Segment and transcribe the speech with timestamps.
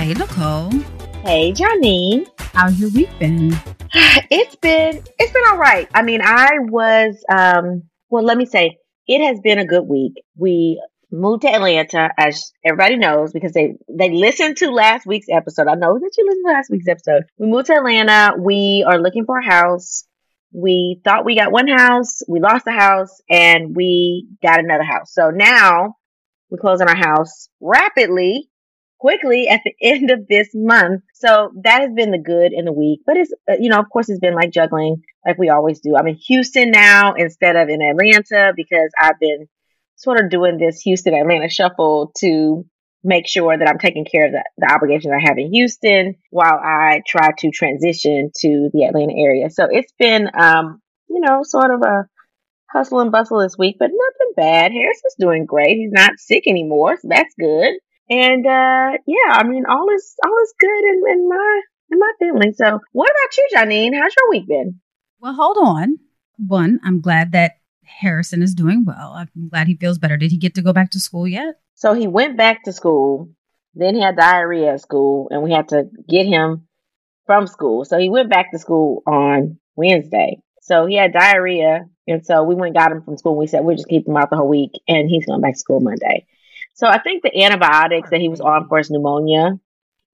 [0.00, 0.70] Hey, Nicole.
[1.24, 2.26] Hey, Janine.
[2.54, 3.52] How's your week been?
[4.30, 5.90] It's been it's been all right.
[5.92, 10.14] I mean, I was um well, let me say it has been a good week.
[10.38, 15.68] We moved to Atlanta, as everybody knows, because they they listened to last week's episode.
[15.68, 17.24] I know that you listened to last week's episode.
[17.36, 18.32] We moved to Atlanta.
[18.38, 20.04] We are looking for a house.
[20.50, 22.22] We thought we got one house.
[22.26, 25.12] We lost the house, and we got another house.
[25.12, 25.96] So now
[26.48, 28.49] we close on our house rapidly,
[29.00, 31.02] quickly at the end of this month.
[31.14, 33.00] So that has been the good in the week.
[33.06, 35.96] But it's uh, you know, of course, it's been like juggling like we always do.
[35.96, 39.48] I'm in Houston now instead of in Atlanta because I've been
[39.96, 42.64] sort of doing this Houston Atlanta shuffle to
[43.02, 46.58] make sure that I'm taking care of the, the obligations I have in Houston while
[46.62, 49.50] I try to transition to the Atlanta area.
[49.50, 52.06] So it's been, um, you know, sort of a
[52.70, 54.72] hustle and bustle this week, but nothing bad.
[54.72, 55.76] Harrison's doing great.
[55.76, 57.74] He's not sick anymore, so that's good.
[58.10, 61.60] And uh, yeah, I mean, all is all is good in, in my
[61.92, 62.52] in my family.
[62.52, 63.94] So, what about you, Janine?
[63.94, 64.80] How's your week been?
[65.20, 65.98] Well, hold on.
[66.36, 69.12] One, I'm glad that Harrison is doing well.
[69.14, 70.16] I'm glad he feels better.
[70.16, 71.60] Did he get to go back to school yet?
[71.74, 73.30] So he went back to school.
[73.74, 76.66] Then he had diarrhea at school, and we had to get him
[77.26, 77.84] from school.
[77.84, 80.38] So he went back to school on Wednesday.
[80.62, 83.36] So he had diarrhea, and so we went and got him from school.
[83.36, 85.58] We said we'll just keep him out the whole week, and he's going back to
[85.58, 86.26] school Monday.
[86.80, 89.58] So I think the antibiotics that he was on for his pneumonia,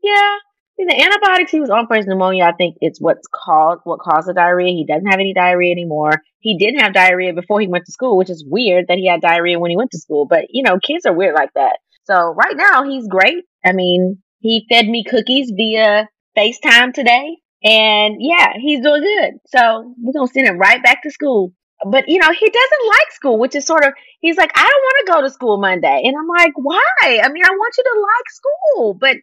[0.03, 0.37] yeah,
[0.77, 4.27] the antibiotics he was on for his pneumonia, I think it's what's called what caused
[4.27, 4.73] the diarrhea.
[4.73, 6.15] He doesn't have any diarrhea anymore.
[6.41, 9.21] He didn't have diarrhea before he went to school, which is weird that he had
[9.21, 10.27] diarrhea when he went to school.
[10.27, 11.79] But you know, kids are weird like that.
[12.03, 13.45] So right now he's great.
[13.65, 17.37] I mean, he fed me cookies via FaceTime today.
[17.63, 19.35] And yeah, he's doing good.
[19.47, 21.53] So we're gonna send him right back to school.
[21.85, 24.67] But you know, he doesn't like school, which is sort of he's like, I don't
[24.67, 26.03] want to go to school Monday.
[26.05, 26.83] And I'm like, why?
[27.03, 29.17] I mean, I want you to like school, but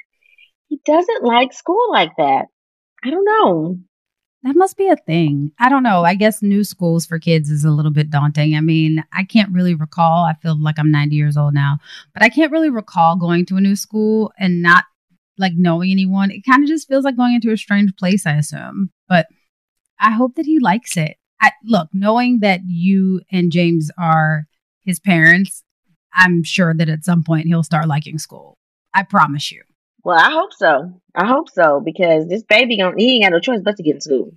[0.68, 2.46] he doesn't like school like that.
[3.04, 3.78] I don't know.
[4.44, 5.52] That must be a thing.
[5.58, 6.04] I don't know.
[6.04, 8.56] I guess new schools for kids is a little bit daunting.
[8.56, 10.26] I mean, I can't really recall.
[10.26, 11.78] I feel like I'm 90 years old now,
[12.14, 14.84] but I can't really recall going to a new school and not
[15.38, 16.30] like knowing anyone.
[16.30, 18.92] It kind of just feels like going into a strange place, I assume.
[19.08, 19.28] But
[20.00, 21.16] I hope that he likes it.
[21.42, 24.48] I, look, knowing that you and James are
[24.86, 25.64] his parents,
[26.14, 28.58] I'm sure that at some point he'll start liking school.
[28.94, 29.64] I promise you.
[30.04, 31.02] Well, I hope so.
[31.16, 33.96] I hope so because this baby going he ain't got no choice but to get
[33.96, 34.36] in school.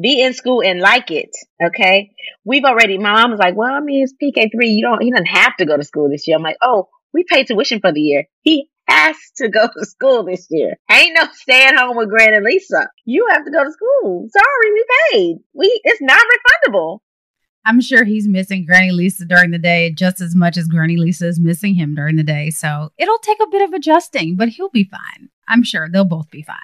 [0.00, 1.30] Be in school and like it.
[1.62, 2.10] Okay.
[2.44, 5.10] We've already my mom was like, Well, I mean it's PK three, you don't he
[5.10, 6.36] doesn't have to go to school this year.
[6.36, 8.26] I'm like, Oh, we paid tuition for the year.
[8.42, 10.76] He has to go to school this year.
[10.90, 12.88] Ain't no staying home with Gran and Lisa.
[13.04, 14.28] You have to go to school.
[14.30, 15.36] Sorry, we paid.
[15.54, 17.00] We it's not refundable.
[17.64, 21.26] I'm sure he's missing Granny Lisa during the day just as much as Granny Lisa
[21.26, 22.48] is missing him during the day.
[22.50, 25.28] So it'll take a bit of adjusting, but he'll be fine.
[25.46, 26.56] I'm sure they'll both be fine.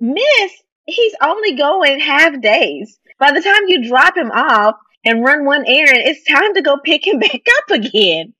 [0.00, 0.52] Miss,
[0.86, 2.98] he's only going half days.
[3.20, 4.74] By the time you drop him off
[5.04, 8.34] and run one errand, it's time to go pick him back up again.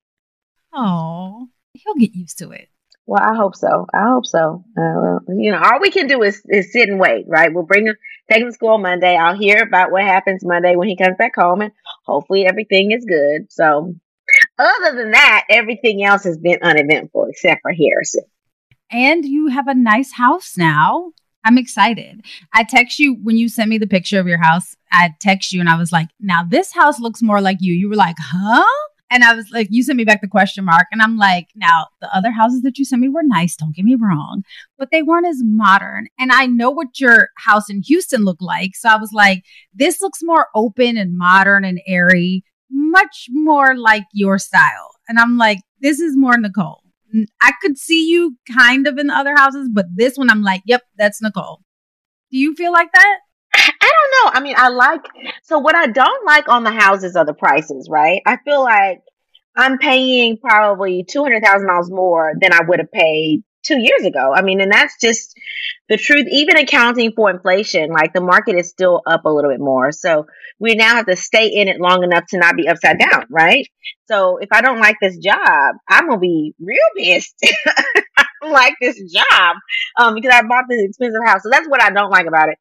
[0.73, 1.47] Oh,
[1.85, 2.69] he'll get used to it.
[3.07, 3.85] Well, I hope so.
[3.93, 4.63] I hope so.
[4.75, 7.53] Uh, you know, all we can do is, is sit and wait, right?
[7.53, 7.95] We'll bring him,
[8.31, 9.15] take him to school Monday.
[9.15, 11.71] I'll hear about what happens Monday when he comes back home, and
[12.05, 13.51] hopefully everything is good.
[13.51, 13.93] So,
[14.57, 18.23] other than that, everything else has been uneventful except for Harrison.
[18.91, 21.11] And you have a nice house now.
[21.43, 22.25] I'm excited.
[22.53, 24.75] I text you when you sent me the picture of your house.
[24.91, 27.73] I text you and I was like, now this house looks more like you.
[27.73, 28.65] You were like, huh?
[29.11, 30.87] And I was like, you sent me back the question mark.
[30.91, 33.55] And I'm like, now the other houses that you sent me were nice.
[33.55, 34.43] Don't get me wrong,
[34.77, 36.07] but they weren't as modern.
[36.17, 38.75] And I know what your house in Houston looked like.
[38.75, 39.43] So I was like,
[39.73, 44.91] this looks more open and modern and airy, much more like your style.
[45.07, 46.81] And I'm like, this is more Nicole.
[47.41, 50.63] I could see you kind of in the other houses, but this one I'm like,
[50.65, 51.61] yep, that's Nicole.
[52.31, 53.19] Do you feel like that?
[54.23, 54.31] Know.
[54.33, 55.05] I mean, I like
[55.43, 58.21] so what I don't like on the houses are the prices, right?
[58.25, 59.01] I feel like
[59.55, 64.05] I'm paying probably two hundred thousand dollars more than I would have paid two years
[64.05, 64.33] ago.
[64.33, 65.37] I mean, and that's just
[65.89, 66.27] the truth.
[66.31, 69.91] Even accounting for inflation, like the market is still up a little bit more.
[69.91, 70.27] So
[70.59, 73.67] we now have to stay in it long enough to not be upside down, right?
[74.07, 77.35] So if I don't like this job, I'm gonna be real pissed.
[78.17, 79.55] I like this job
[79.99, 81.41] um, because I bought this expensive house.
[81.43, 82.57] So that's what I don't like about it.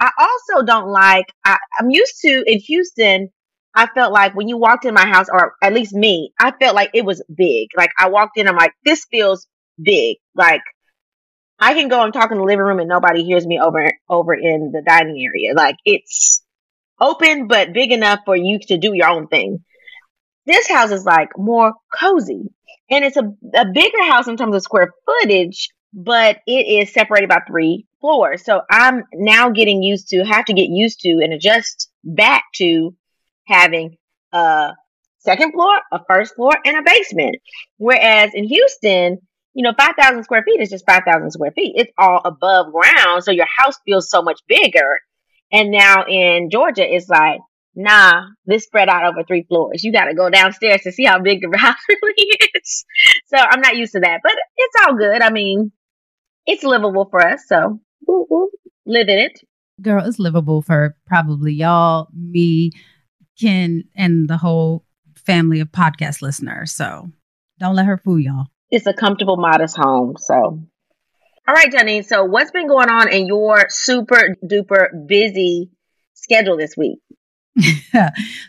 [0.00, 1.26] I also don't like.
[1.44, 3.28] I, I'm used to in Houston.
[3.74, 6.74] I felt like when you walked in my house, or at least me, I felt
[6.74, 7.68] like it was big.
[7.76, 9.46] Like I walked in, I'm like, this feels
[9.82, 10.16] big.
[10.34, 10.62] Like
[11.58, 14.34] I can go and talk in the living room and nobody hears me over over
[14.34, 15.54] in the dining area.
[15.54, 16.42] Like it's
[17.00, 19.64] open but big enough for you to do your own thing.
[20.46, 22.50] This house is like more cozy.
[22.90, 27.28] And it's a, a bigger house in terms of square footage, but it is separated
[27.28, 28.44] by three floors.
[28.44, 32.94] So I'm now getting used to, have to get used to and adjust back to
[33.46, 33.96] having
[34.32, 34.72] a
[35.18, 37.36] second floor, a first floor, and a basement.
[37.76, 39.18] Whereas in Houston,
[39.58, 41.72] you know, 5,000 square feet is just 5,000 square feet.
[41.74, 43.24] It's all above ground.
[43.24, 45.00] So your house feels so much bigger.
[45.50, 47.40] And now in Georgia, it's like,
[47.74, 49.82] nah, this spread out over three floors.
[49.82, 52.84] You got to go downstairs to see how big the house really is.
[53.26, 55.22] So I'm not used to that, but it's all good.
[55.22, 55.72] I mean,
[56.46, 57.42] it's livable for us.
[57.48, 59.40] So live in it.
[59.82, 62.70] Girl, it's livable for probably y'all, me,
[63.40, 64.84] Ken, and the whole
[65.16, 66.70] family of podcast listeners.
[66.70, 67.10] So
[67.58, 70.16] don't let her fool y'all it's a comfortable, modest home.
[70.18, 72.04] So, all right, Janine.
[72.04, 75.70] So, what's been going on in your super duper busy
[76.14, 76.98] schedule this week?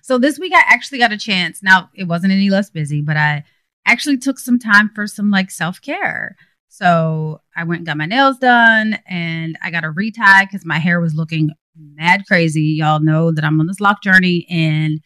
[0.04, 1.64] so, this week I actually got a chance.
[1.64, 3.44] Now, it wasn't any less busy, but I
[3.86, 6.36] actually took some time for some like self care.
[6.68, 10.80] So, I went and got my nails done and I got a retie because my
[10.80, 11.52] hair was looking
[11.96, 12.76] mad crazy.
[12.78, 15.00] Y'all know that I'm on this lock journey and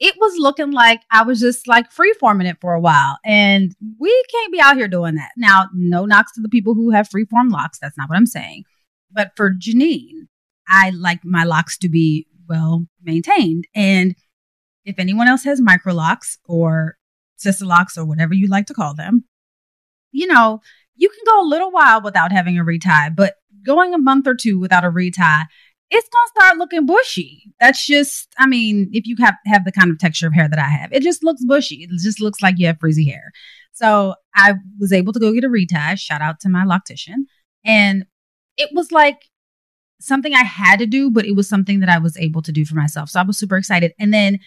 [0.00, 3.18] it was looking like I was just like free forming it for a while.
[3.24, 5.30] And we can't be out here doing that.
[5.36, 7.78] Now, no knocks to the people who have free form locks.
[7.80, 8.64] That's not what I'm saying.
[9.10, 10.28] But for Janine,
[10.68, 13.66] I like my locks to be well maintained.
[13.74, 14.14] And
[14.84, 16.96] if anyone else has micro locks or
[17.36, 19.24] sister locks or whatever you like to call them,
[20.12, 20.60] you know,
[20.94, 23.34] you can go a little while without having a retie, but
[23.64, 25.22] going a month or two without a retie
[25.90, 27.52] it's gonna start looking bushy.
[27.60, 30.58] That's just, I mean, if you have have the kind of texture of hair that
[30.58, 31.84] I have, it just looks bushy.
[31.84, 33.32] It just looks like you have frizzy hair.
[33.72, 35.96] So I was able to go get a retie.
[35.96, 37.24] Shout out to my loctician,
[37.64, 38.04] and
[38.56, 39.22] it was like
[40.00, 42.64] something I had to do, but it was something that I was able to do
[42.64, 43.10] for myself.
[43.10, 43.92] So I was super excited.
[43.98, 44.38] And then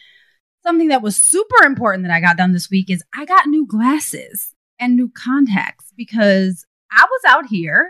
[0.63, 3.65] something that was super important that I got done this week is I got new
[3.65, 7.89] glasses and new contacts because I was out here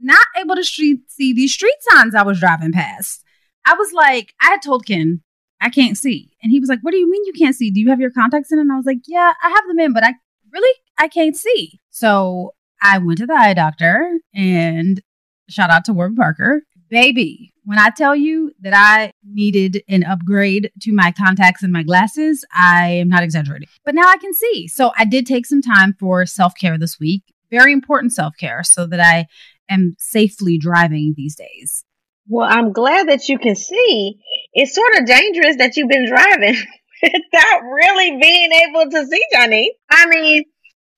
[0.00, 3.22] not able to street, see these street signs I was driving past.
[3.66, 5.22] I was like, I had told Ken,
[5.60, 6.32] I can't see.
[6.42, 7.70] And he was like, What do you mean you can't see?
[7.70, 8.58] Do you have your contacts in?
[8.58, 10.14] And I was like, Yeah, I have them in, but I
[10.52, 11.80] really, I can't see.
[11.90, 15.00] So I went to the eye doctor and
[15.48, 16.62] shout out to Warby Parker.
[16.88, 21.84] Baby, when I tell you that I needed an upgrade to my contacts and my
[21.84, 23.68] glasses, I am not exaggerating.
[23.84, 24.66] But now I can see.
[24.66, 27.22] So I did take some time for self care this week.
[27.50, 29.26] Very important self care so that I
[29.70, 31.84] am safely driving these days.
[32.28, 34.20] Well, I'm glad that you can see.
[34.52, 36.56] It's sort of dangerous that you've been driving
[37.02, 39.72] without really being able to see, Johnny.
[39.90, 40.44] I mean,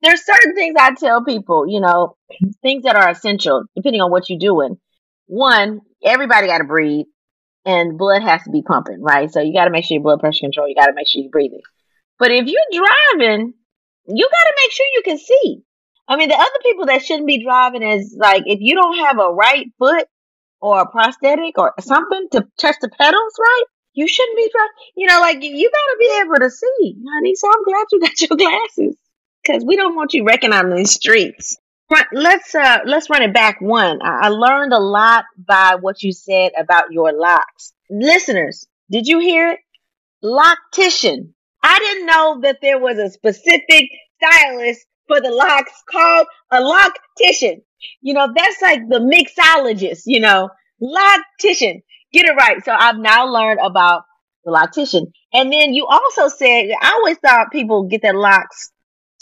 [0.02, 2.16] there's certain things I tell people, you know,
[2.62, 4.76] things that are essential depending on what you're doing.
[5.26, 7.06] One, everybody got to breathe
[7.64, 9.30] and blood has to be pumping, right?
[9.30, 10.68] So you got to make sure your blood pressure control.
[10.68, 11.62] You got to make sure you're breathing.
[12.18, 12.82] But if you're
[13.18, 13.54] driving,
[14.06, 15.62] you got to make sure you can see.
[16.08, 19.18] I mean, the other people that shouldn't be driving is like if you don't have
[19.18, 20.06] a right foot
[20.60, 24.70] or a prosthetic or something to touch the pedals right, you shouldn't be driving.
[24.96, 27.34] You know, like you got to be able to see, honey.
[27.34, 28.96] So I'm glad you got your glasses
[29.42, 31.56] because we don't want you wrecking on these streets.
[32.12, 33.98] Let's uh let's run it back one.
[34.02, 37.74] I learned a lot by what you said about your locks.
[37.90, 39.60] Listeners, did you hear it?
[40.24, 41.34] Loctician.
[41.62, 47.60] I didn't know that there was a specific stylist for the locks called a loctician.
[48.00, 50.48] You know, that's like the mixologist, you know,
[50.80, 51.82] loctician.
[52.12, 52.64] Get it right.
[52.64, 54.04] So I've now learned about
[54.44, 55.12] the loctician.
[55.34, 58.70] And then you also said, I always thought people get their locks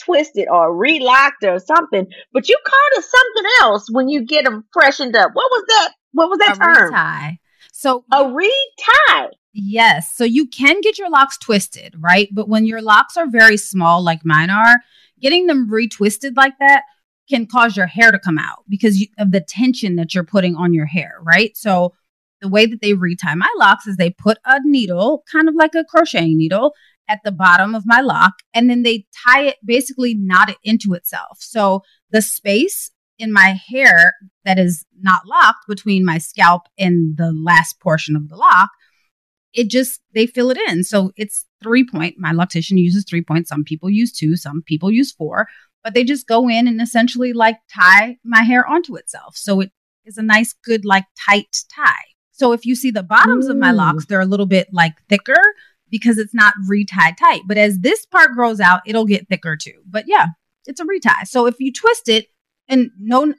[0.05, 4.65] twisted or relocked or something, but you called it something else when you get them
[4.73, 5.31] freshened up.
[5.33, 5.93] What was that?
[6.13, 6.95] What was that a term?
[6.95, 7.41] retie.
[7.73, 9.37] So A retie.
[9.53, 10.15] Yes.
[10.15, 12.29] So you can get your locks twisted, right?
[12.33, 14.77] But when your locks are very small, like mine are,
[15.21, 16.83] getting them retwisted like that
[17.29, 20.57] can cause your hair to come out because you, of the tension that you're putting
[20.57, 21.57] on your hair, right?
[21.57, 21.95] So
[22.41, 25.75] the way that they retie my locks is they put a needle, kind of like
[25.75, 26.75] a crocheting needle,
[27.09, 30.95] at the bottom of my lock, and then they tie it, basically knot it into
[30.95, 31.39] itself.
[31.41, 37.33] So the space in my hair that is not locked between my scalp and the
[37.33, 38.71] last portion of the lock
[39.53, 40.85] it just they fill it in.
[40.85, 42.17] So it's three point.
[42.19, 43.49] My loctician uses three point.
[43.49, 44.37] Some people use two.
[44.37, 45.49] Some people use four.
[45.83, 49.37] But they just go in and essentially like tie my hair onto itself.
[49.37, 49.71] So it
[50.05, 52.05] is a nice, good, like tight tie.
[52.33, 55.41] So if you see the bottoms of my locks, they're a little bit like thicker
[55.91, 57.43] because it's not retied tight.
[57.47, 59.83] But as this part grows out, it'll get thicker too.
[59.87, 60.27] But yeah,
[60.67, 61.25] it's a retie.
[61.25, 62.27] So if you twist it,
[62.71, 63.35] and no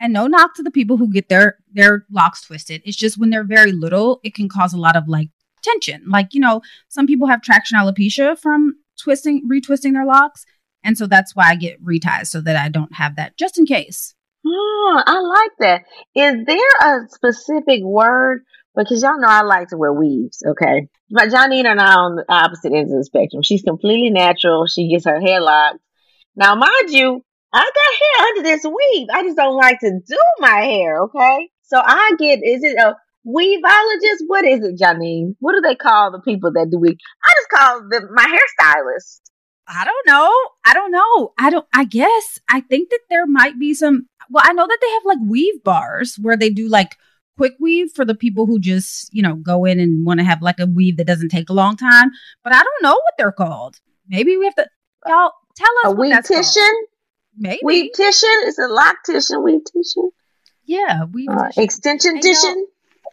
[0.00, 2.82] and no knock to the people who get their their locks twisted.
[2.84, 5.28] It's just when they're very little, it can cause a lot of like
[5.62, 6.04] tension.
[6.08, 10.44] Like, you know, some people have traction alopecia from twisting, retwisting their locks.
[10.82, 13.66] And so that's why I get reties so that I don't have that just in
[13.66, 14.14] case.
[14.46, 15.82] Oh, I like that.
[16.14, 18.42] Is there a specific word?
[18.74, 20.88] Because y'all know I like to wear weaves, okay?
[21.10, 23.42] But Janine and I are on the opposite ends of the spectrum.
[23.42, 24.66] She's completely natural.
[24.66, 25.80] She gets her hair locked.
[26.36, 29.08] Now, mind you, I got hair under this weave.
[29.12, 31.50] I just don't like to do my hair, okay?
[31.64, 32.94] So I get, is it a
[33.26, 34.24] weaveologist?
[34.26, 35.36] What is it, Janine?
[35.40, 36.96] What do they call the people that do weave?
[37.24, 39.20] I just call them my hairstylist.
[39.68, 40.32] I don't know.
[40.66, 41.32] I don't know.
[41.38, 42.40] I don't, I guess.
[42.48, 45.62] I think that there might be some, well, I know that they have like weave
[45.62, 46.96] bars where they do like
[47.36, 50.42] quick weave for the people who just, you know, go in and want to have
[50.42, 52.10] like a weave that doesn't take a long time.
[52.42, 53.76] But I don't know what they're called.
[54.08, 54.66] Maybe we have to,
[55.06, 56.44] y'all tell us A what that's called.
[56.44, 56.72] weavtician?
[57.38, 57.60] Maybe.
[57.64, 58.48] Weavtician?
[58.48, 60.10] It's a loctician, weavtician,
[60.64, 61.04] yeah.
[61.04, 61.28] Weave.
[61.30, 62.18] uh, extension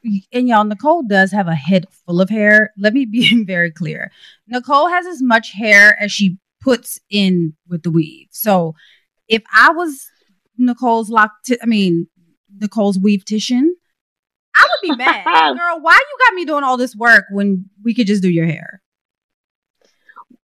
[0.07, 0.39] And y'all- tician.
[0.39, 2.71] and y'all, Nicole does have a head full of hair.
[2.77, 4.11] Let me be very clear.
[4.47, 8.27] Nicole has as much hair as she puts in with the weave.
[8.31, 8.75] So
[9.27, 10.09] if I was
[10.57, 12.07] Nicole's lock, I mean
[12.59, 13.67] Nicole's weavetician,
[14.55, 15.23] I would be mad,
[15.57, 15.79] girl.
[15.81, 18.81] Why you got me doing all this work when we could just do your hair?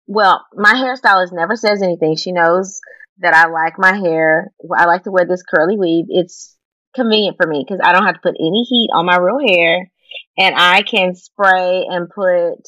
[0.07, 2.17] Well, my hairstylist never says anything.
[2.17, 2.81] She knows
[3.19, 4.51] that I like my hair.
[4.75, 6.05] I like to wear this curly weave.
[6.09, 6.57] It's
[6.93, 9.89] convenient for me because I don't have to put any heat on my real hair,
[10.37, 12.67] and I can spray and put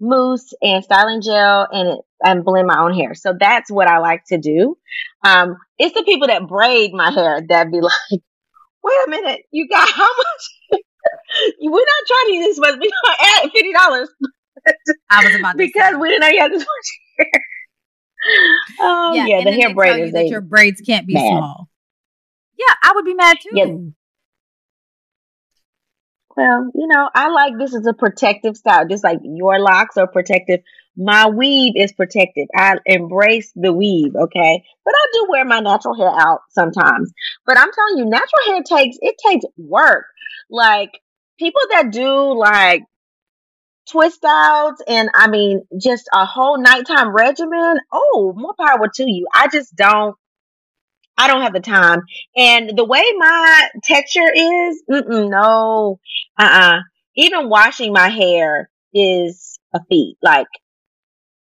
[0.00, 3.14] mousse and styling gel and it, and blend my own hair.
[3.14, 4.76] So that's what I like to do.
[5.24, 7.92] Um, it's the people that braid my hair that be like,
[8.82, 10.80] "Wait a minute, you got how much?
[11.60, 12.74] We're not charging this much.
[12.74, 14.08] We're gonna add fifty dollars."
[15.10, 17.26] I was about to because we didn't know you had this much hair.
[18.78, 20.12] Oh yeah, and the hair tell you braiders.
[20.12, 21.22] that your braids can't be mad.
[21.38, 21.69] small.
[22.60, 23.50] Yeah, I would be mad too.
[23.52, 23.64] Yeah.
[26.36, 30.06] well, you know, I like this is a protective style, just like your locks are
[30.06, 30.60] protective.
[30.96, 32.48] My weave is protective.
[32.54, 34.62] I embrace the weave, okay.
[34.84, 37.12] But I do wear my natural hair out sometimes.
[37.46, 40.04] But I'm telling you, natural hair takes it takes work.
[40.50, 40.90] Like
[41.38, 42.82] people that do like
[43.90, 47.78] twist outs and I mean just a whole nighttime regimen.
[47.90, 49.26] Oh, more power to you.
[49.34, 50.16] I just don't.
[51.20, 52.00] I don't have the time.
[52.34, 56.00] And the way my texture is, no,
[56.38, 56.78] uh, uh
[57.14, 60.16] Even washing my hair is a feat.
[60.22, 60.46] Like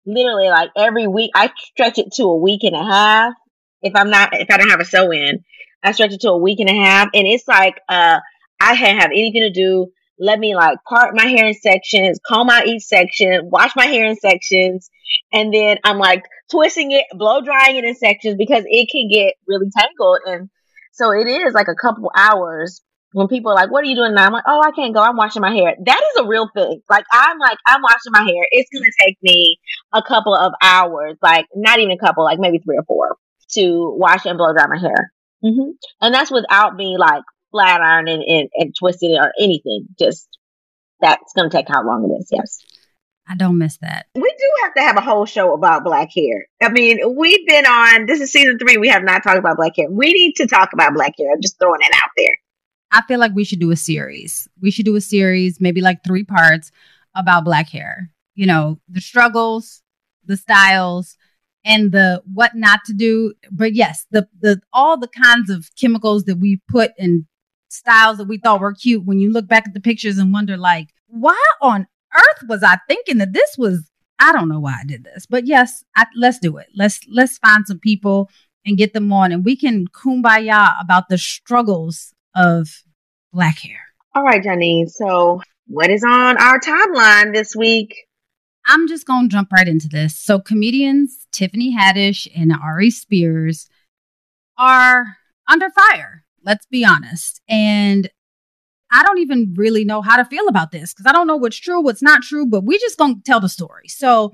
[0.04, 3.34] literally, like every week, I stretch it to a week and a half.
[3.80, 5.44] If I'm not, if I don't have a sew in,
[5.84, 8.18] I stretch it to a week and a half, and it's like, uh,
[8.60, 9.92] I can't have anything to do.
[10.18, 14.06] Let me like part my hair in sections, comb out each section, wash my hair
[14.06, 14.90] in sections,
[15.32, 19.34] and then I'm like twisting it, blow drying it in sections because it can get
[19.46, 20.18] really tangled.
[20.26, 20.50] And
[20.92, 24.14] so it is like a couple hours when people are like, What are you doing
[24.14, 24.26] now?
[24.26, 25.00] I'm like, Oh, I can't go.
[25.00, 25.74] I'm washing my hair.
[25.84, 26.80] That is a real thing.
[26.88, 28.46] Like, I'm like, I'm washing my hair.
[28.50, 29.58] It's going to take me
[29.92, 33.16] a couple of hours, like, not even a couple, like maybe three or four
[33.52, 35.12] to wash and blow dry my hair.
[35.42, 39.86] hmm And that's without me like flat ironing and, and twisting it or anything.
[39.98, 40.28] Just
[41.00, 42.28] that's going to take how long it is.
[42.30, 42.58] Yes.
[43.28, 44.06] I don't miss that.
[44.14, 46.46] We do have to have a whole show about black hair.
[46.62, 48.78] I mean, we've been on, this is season three.
[48.78, 49.90] We have not talked about black hair.
[49.90, 51.30] We need to talk about black hair.
[51.32, 52.38] I'm just throwing it out there.
[52.90, 54.48] I feel like we should do a series.
[54.62, 56.72] We should do a series, maybe like three parts
[57.14, 58.10] about black hair.
[58.34, 59.82] You know, the struggles,
[60.24, 61.18] the styles,
[61.64, 63.34] and the what not to do.
[63.50, 67.26] But yes, the the all the kinds of chemicals that we put in
[67.68, 70.56] styles that we thought were cute when you look back at the pictures and wonder
[70.56, 74.84] like, why on earth was I thinking that this was I don't know why I
[74.84, 75.26] did this.
[75.26, 76.66] But yes, I, let's do it.
[76.74, 78.30] Let's let's find some people
[78.66, 82.68] and get them on and we can kumbaya about the struggles of
[83.32, 83.80] black hair.
[84.14, 84.88] All right, Janine.
[84.88, 87.94] So, what is on our timeline this week?
[88.66, 90.18] I'm just going to jump right into this.
[90.18, 93.68] So, comedians Tiffany Haddish and Aries Spears
[94.56, 96.24] are under fire.
[96.44, 97.40] Let's be honest.
[97.48, 98.10] And
[98.90, 101.58] I don't even really know how to feel about this because I don't know what's
[101.58, 103.88] true, what's not true, but we just to tell the story.
[103.88, 104.32] So,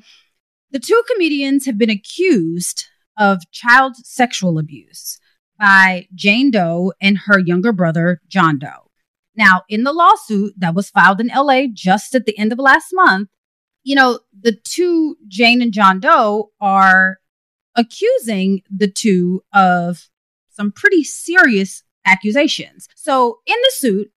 [0.71, 5.21] the two comedians have been accused of child sexual abuse
[5.59, 8.91] by Jane Doe and her younger brother, John Doe.
[9.37, 12.89] Now, in the lawsuit that was filed in LA just at the end of last
[12.93, 13.29] month,
[13.83, 17.19] you know, the two, Jane and John Doe, are
[17.77, 20.09] accusing the two of
[20.51, 22.89] some pretty serious accusations.
[22.95, 24.13] So in the suit,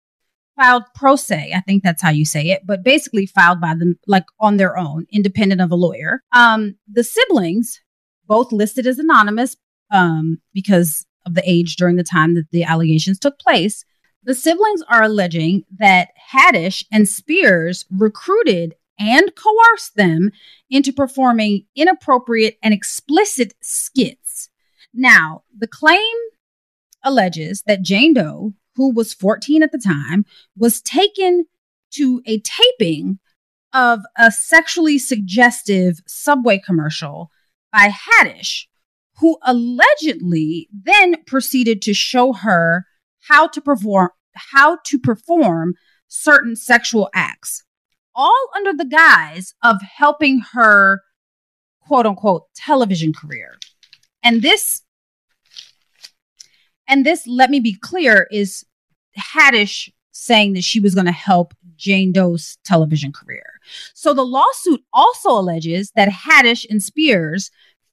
[0.56, 3.98] filed pro se, I think that's how you say it, but basically filed by them
[4.06, 6.22] like on their own, independent of a lawyer.
[6.32, 7.80] Um, the siblings,
[8.26, 9.56] both listed as anonymous
[9.90, 13.84] um, because of the age during the time that the allegations took place.
[14.22, 20.30] The siblings are alleging that Haddish and Spears recruited and coerced them
[20.70, 24.48] into performing inappropriate and explicit skits.
[24.94, 26.00] Now, the claim
[27.04, 30.24] alleges that Jane Doe, who was 14 at the time,
[30.56, 31.46] was taken
[31.92, 33.18] to a taping
[33.72, 37.30] of a sexually suggestive subway commercial
[37.72, 38.66] by Haddish,
[39.18, 42.86] who allegedly then proceeded to show her
[43.28, 45.74] how to perform how to perform
[46.08, 47.64] certain sexual acts
[48.16, 51.02] all under the guise of helping her
[51.80, 53.58] quote unquote television career.
[54.22, 54.82] And this,
[56.88, 58.64] and this, let me be clear, is
[59.18, 63.44] Haddish saying that she was going to help Jane Doe's television career.
[63.94, 67.50] So the lawsuit also alleges that Haddish and Spears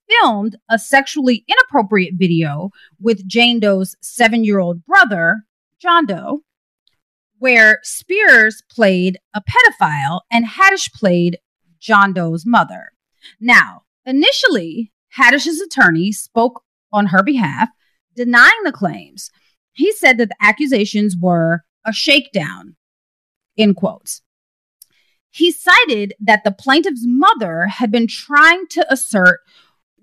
[0.09, 5.43] filmed a sexually inappropriate video with Jane Doe's seven year old brother,
[5.79, 6.41] John Doe,
[7.39, 11.39] where Spears played a pedophile and Haddish played
[11.79, 12.91] John Doe's mother.
[13.39, 17.69] Now, initially, Haddish's attorney spoke on her behalf,
[18.15, 19.31] denying the claims.
[19.73, 22.75] He said that the accusations were a shakedown,
[23.57, 24.21] in quotes.
[25.29, 29.39] He cited that the plaintiff's mother had been trying to assert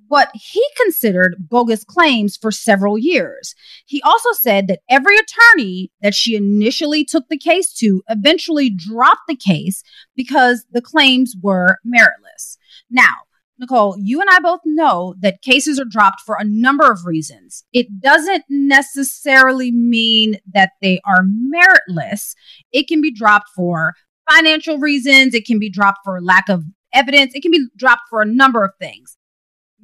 [0.08, 3.54] what he considered bogus claims for several years.
[3.86, 9.28] He also said that every attorney that she initially took the case to eventually dropped
[9.28, 9.84] the case
[10.16, 12.56] because the claims were meritless.
[12.90, 13.14] Now,
[13.60, 17.64] Nicole, you and I both know that cases are dropped for a number of reasons.
[17.72, 22.34] It doesn't necessarily mean that they are meritless.
[22.72, 23.94] It can be dropped for
[24.30, 28.22] financial reasons, it can be dropped for lack of evidence, it can be dropped for
[28.22, 29.16] a number of things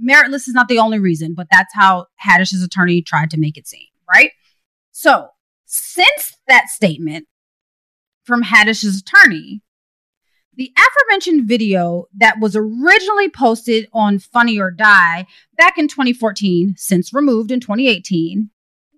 [0.03, 3.67] meritless is not the only reason, but that's how Haddish's attorney tried to make it
[3.67, 4.31] seem, right?
[4.93, 5.29] So,
[5.65, 7.27] since that statement
[8.25, 9.63] from Haddish's attorney,
[10.57, 17.13] the aforementioned video that was originally posted on Funny or Die back in 2014, since
[17.13, 18.51] removed in 2018,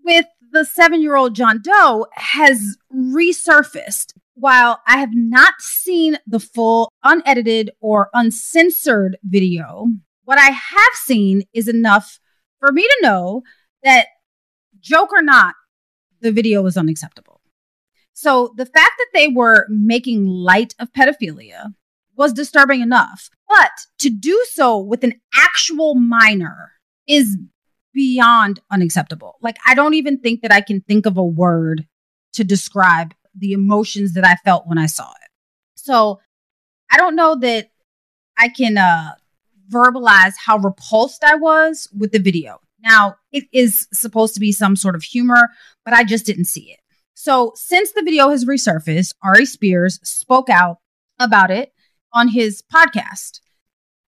[0.05, 4.13] with the seven year old John Doe has resurfaced.
[4.35, 9.89] While I have not seen the full unedited or uncensored video,
[10.25, 12.21] what I have seen is enough
[12.61, 13.43] for me to know
[13.83, 14.07] that,
[14.81, 15.57] joke or not,
[16.21, 17.38] the video was unacceptable.
[18.21, 21.73] So the fact that they were making light of pedophilia
[22.17, 23.31] was disturbing enough.
[23.49, 26.73] But to do so with an actual minor
[27.07, 27.39] is
[27.95, 29.37] beyond unacceptable.
[29.41, 31.87] Like, I don't even think that I can think of a word
[32.33, 35.31] to describe the emotions that I felt when I saw it.
[35.77, 36.19] So
[36.91, 37.71] I don't know that
[38.37, 39.13] I can uh,
[39.71, 42.59] verbalize how repulsed I was with the video.
[42.83, 45.51] Now, it is supposed to be some sort of humor,
[45.85, 46.81] but I just didn't see it.
[47.21, 50.77] So, since the video has resurfaced, Aries Spears spoke out
[51.19, 51.73] about it
[52.13, 53.41] on his podcast.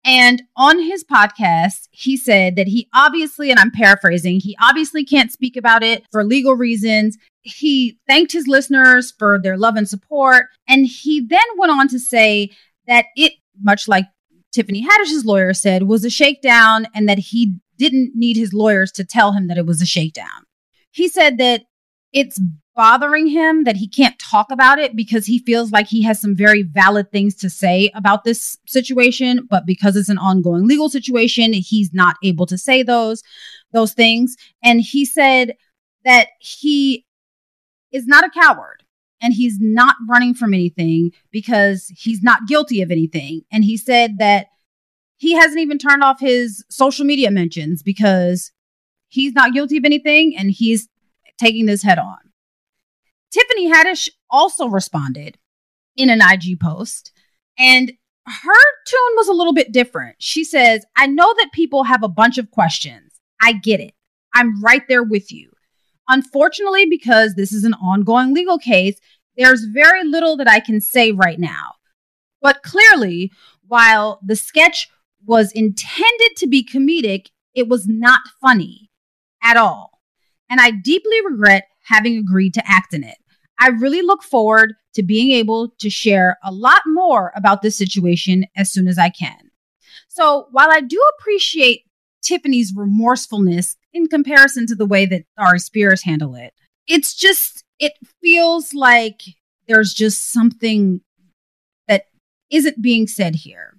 [0.04, 5.32] And on his podcast, he said that he obviously, and I'm paraphrasing, he obviously can't
[5.32, 7.18] speak about it for legal reasons.
[7.42, 10.46] He thanked his listeners for their love and support.
[10.68, 12.50] And he then went on to say
[12.86, 14.06] that it, much like
[14.52, 19.04] Tiffany Haddish's lawyer said was a shakedown and that he didn't need his lawyers to
[19.04, 20.46] tell him that it was a shakedown.
[20.92, 21.64] He said that
[22.12, 22.40] it's
[22.74, 26.34] bothering him that he can't talk about it because he feels like he has some
[26.34, 29.46] very valid things to say about this situation.
[29.50, 33.22] But because it's an ongoing legal situation he's not able to say those
[33.72, 34.36] those things.
[34.64, 35.56] And he said
[36.04, 37.04] that he
[37.92, 38.82] is not a coward
[39.20, 43.42] and he's not running from anything because he's not guilty of anything.
[43.52, 44.46] And he said that
[45.16, 48.52] he hasn't even turned off his social media mentions because
[49.08, 50.88] he's not guilty of anything and he's
[51.40, 52.18] taking this head on.
[53.32, 55.38] Tiffany Haddish also responded
[55.96, 57.12] in an IG post,
[57.58, 57.92] and
[58.26, 60.16] her tune was a little bit different.
[60.18, 63.20] She says, I know that people have a bunch of questions.
[63.42, 63.94] I get it.
[64.34, 65.50] I'm right there with you.
[66.08, 68.98] Unfortunately, because this is an ongoing legal case,
[69.36, 71.74] there's very little that I can say right now.
[72.42, 73.32] But clearly,
[73.66, 74.88] while the sketch
[75.24, 78.90] was intended to be comedic, it was not funny
[79.42, 79.89] at all
[80.50, 83.16] and I deeply regret having agreed to act in it.
[83.58, 88.44] I really look forward to being able to share a lot more about this situation
[88.56, 89.50] as soon as I can.
[90.08, 91.84] So, while I do appreciate
[92.22, 96.52] Tiffany's remorsefulness in comparison to the way that Aries Spears handled it,
[96.88, 99.22] it's just, it feels like
[99.68, 101.00] there's just something
[101.86, 102.06] that
[102.50, 103.78] isn't being said here.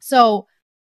[0.00, 0.46] So,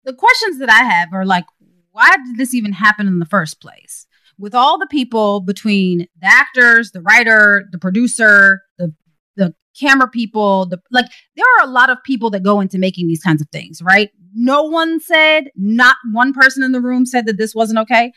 [0.03, 1.45] the questions that I have are like,
[1.91, 4.05] why did this even happen in the first place?
[4.37, 8.93] With all the people between the actors, the writer, the producer, the
[9.35, 13.07] the camera people, the like there are a lot of people that go into making
[13.07, 14.09] these kinds of things, right?
[14.33, 18.11] No one said, not one person in the room said that this wasn't okay.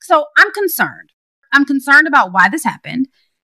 [0.00, 1.10] So I'm concerned.
[1.52, 3.08] I'm concerned about why this happened.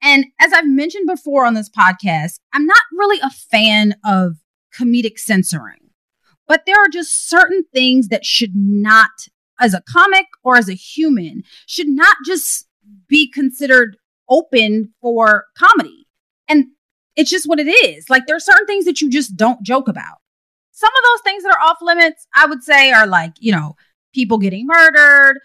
[0.02, 4.37] And as I've mentioned before on this podcast, I'm not really a fan of
[4.79, 5.90] comedic censoring.
[6.46, 9.11] But there are just certain things that should not
[9.61, 12.66] as a comic or as a human should not just
[13.09, 13.97] be considered
[14.29, 16.07] open for comedy.
[16.49, 16.66] And
[17.16, 18.11] it's just what it is.
[18.11, 20.19] Like there are certain things that you just don't joke about.
[20.73, 23.77] Some of those things that are off limits, I would say, are like, you know,
[24.14, 25.40] people getting murdered,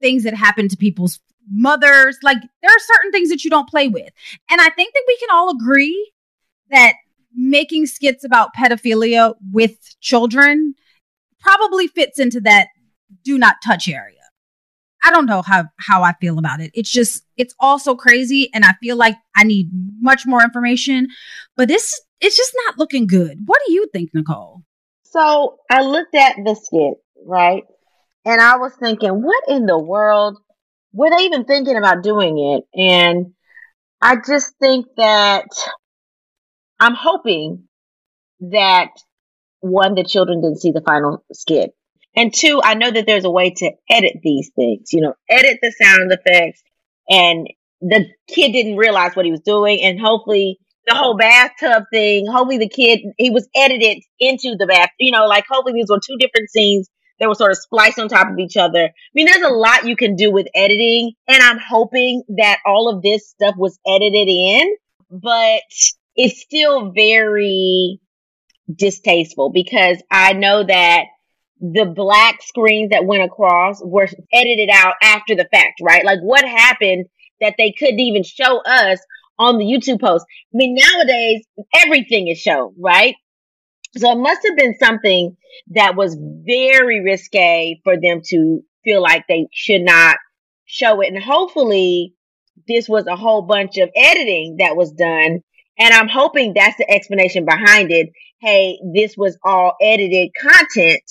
[0.00, 1.20] things that happen to people's
[1.50, 2.18] mothers.
[2.22, 4.10] Like there are certain things that you don't play with.
[4.50, 6.12] And I think that we can all agree
[6.70, 6.94] that
[7.34, 10.74] making skits about pedophilia with children
[11.40, 12.68] probably fits into that
[13.24, 14.14] do not touch area.
[15.02, 16.70] I don't know how how I feel about it.
[16.74, 21.08] It's just it's also crazy and I feel like I need much more information,
[21.56, 23.38] but this it's just not looking good.
[23.46, 24.62] What do you think, Nicole?
[25.04, 26.94] So, I looked at the skit,
[27.24, 27.62] right?
[28.24, 30.38] And I was thinking, what in the world
[30.92, 32.64] were they even thinking about doing it?
[32.78, 33.32] And
[34.02, 35.46] I just think that
[36.78, 37.64] I'm hoping
[38.40, 38.90] that
[39.60, 41.70] one, the children didn't see the final skit
[42.18, 45.60] and two, I know that there's a way to edit these things, you know, edit
[45.62, 46.64] the sound effects.
[47.08, 47.46] And
[47.80, 49.80] the kid didn't realize what he was doing.
[49.84, 54.90] And hopefully the whole bathtub thing, hopefully the kid, he was edited into the bath,
[54.98, 58.08] you know, like hopefully these were two different scenes that were sort of spliced on
[58.08, 58.86] top of each other.
[58.86, 61.12] I mean, there's a lot you can do with editing.
[61.28, 64.76] And I'm hoping that all of this stuff was edited in,
[65.08, 65.62] but
[66.16, 68.00] it's still very
[68.74, 71.04] distasteful because I know that
[71.60, 76.04] the black screens that went across were edited out after the fact, right?
[76.04, 77.06] Like what happened
[77.40, 79.00] that they couldn't even show us
[79.38, 80.24] on the YouTube post.
[80.28, 81.44] I mean, nowadays
[81.74, 83.14] everything is shown, right?
[83.96, 85.36] So it must have been something
[85.68, 90.16] that was very risque for them to feel like they should not
[90.66, 91.12] show it.
[91.12, 92.14] And hopefully
[92.66, 95.40] this was a whole bunch of editing that was done.
[95.78, 98.10] And I'm hoping that's the explanation behind it.
[98.40, 101.02] Hey, this was all edited content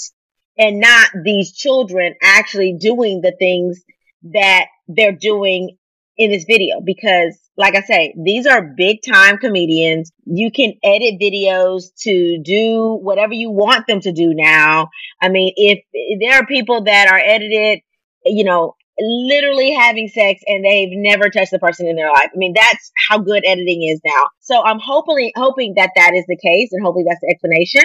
[0.57, 3.83] and not these children actually doing the things
[4.23, 5.77] that they're doing
[6.17, 10.11] in this video because like I say, these are big time comedians.
[10.25, 14.89] You can edit videos to do whatever you want them to do now.
[15.19, 15.79] I mean, if
[16.21, 17.79] there are people that are edited,
[18.23, 22.29] you know, literally having sex and they've never touched the person in their life.
[22.33, 24.27] I mean, that's how good editing is now.
[24.39, 27.83] So I'm hopefully hoping that that is the case and hopefully that's the explanation.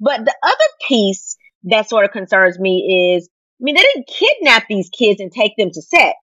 [0.00, 3.28] But the other piece that sort of concerns me is,
[3.60, 6.14] I mean, they didn't kidnap these kids and take them to set.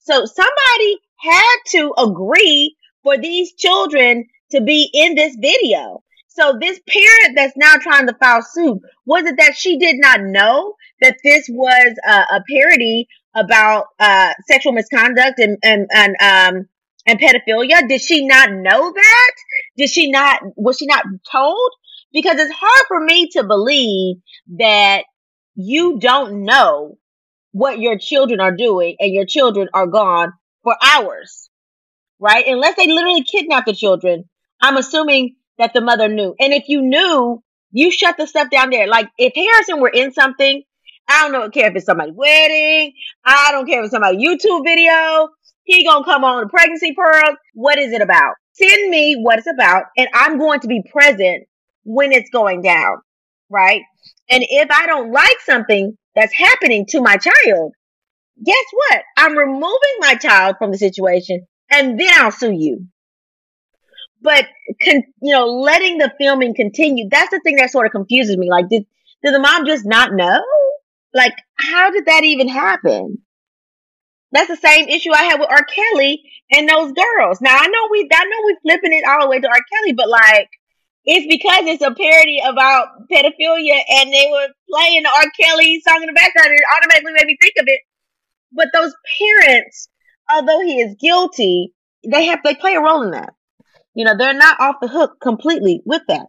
[0.00, 6.02] So somebody had to agree for these children to be in this video.
[6.28, 10.20] So this parent that's now trying to file suit, was it that she did not
[10.20, 16.68] know that this was a, a parody about uh, sexual misconduct and and and um
[17.06, 17.86] and pedophilia?
[17.88, 19.32] Did she not know that?
[19.76, 20.40] Did she not?
[20.56, 21.70] Was she not told?
[22.14, 24.16] Because it's hard for me to believe
[24.56, 25.04] that
[25.54, 26.96] you don't know
[27.52, 31.50] what your children are doing and your children are gone for hours
[32.24, 32.46] right?
[32.46, 34.24] Unless they literally kidnap the children,
[34.62, 36.34] I'm assuming that the mother knew.
[36.40, 38.88] And if you knew, you shut the stuff down there.
[38.88, 40.62] Like if Harrison were in something,
[41.08, 42.92] I don't know, care if it's somebody's wedding.
[43.24, 45.28] I don't care if it's somebody's YouTube video.
[45.64, 47.36] He gonna come on the pregnancy pearls.
[47.54, 48.34] What is it about?
[48.52, 51.44] Send me what it's about, and I'm going to be present
[51.84, 52.98] when it's going down,
[53.50, 53.82] right?
[54.30, 57.72] And if I don't like something that's happening to my child,
[58.44, 59.02] guess what?
[59.16, 62.86] I'm removing my child from the situation, and then I'll sue you.
[64.22, 64.46] But
[64.82, 68.48] con- you know, letting the filming continue—that's the thing that sort of confuses me.
[68.50, 68.84] Like, did
[69.22, 70.42] did the mom just not know?
[71.12, 73.18] Like, how did that even happen?
[74.32, 75.64] That's the same issue I had with R.
[75.64, 76.20] Kelly
[76.52, 77.40] and those girls.
[77.40, 79.60] Now I know we, I know we flipping it all the way to R.
[79.72, 80.48] Kelly, but like,
[81.04, 85.30] it's because it's a parody about pedophilia and they were playing the R.
[85.38, 87.80] Kelly song in the background and it automatically made me think of it.
[88.52, 89.88] But those parents,
[90.30, 91.72] although he is guilty,
[92.08, 93.34] they have, they play a role in that.
[93.94, 96.26] You know, they're not off the hook completely with that.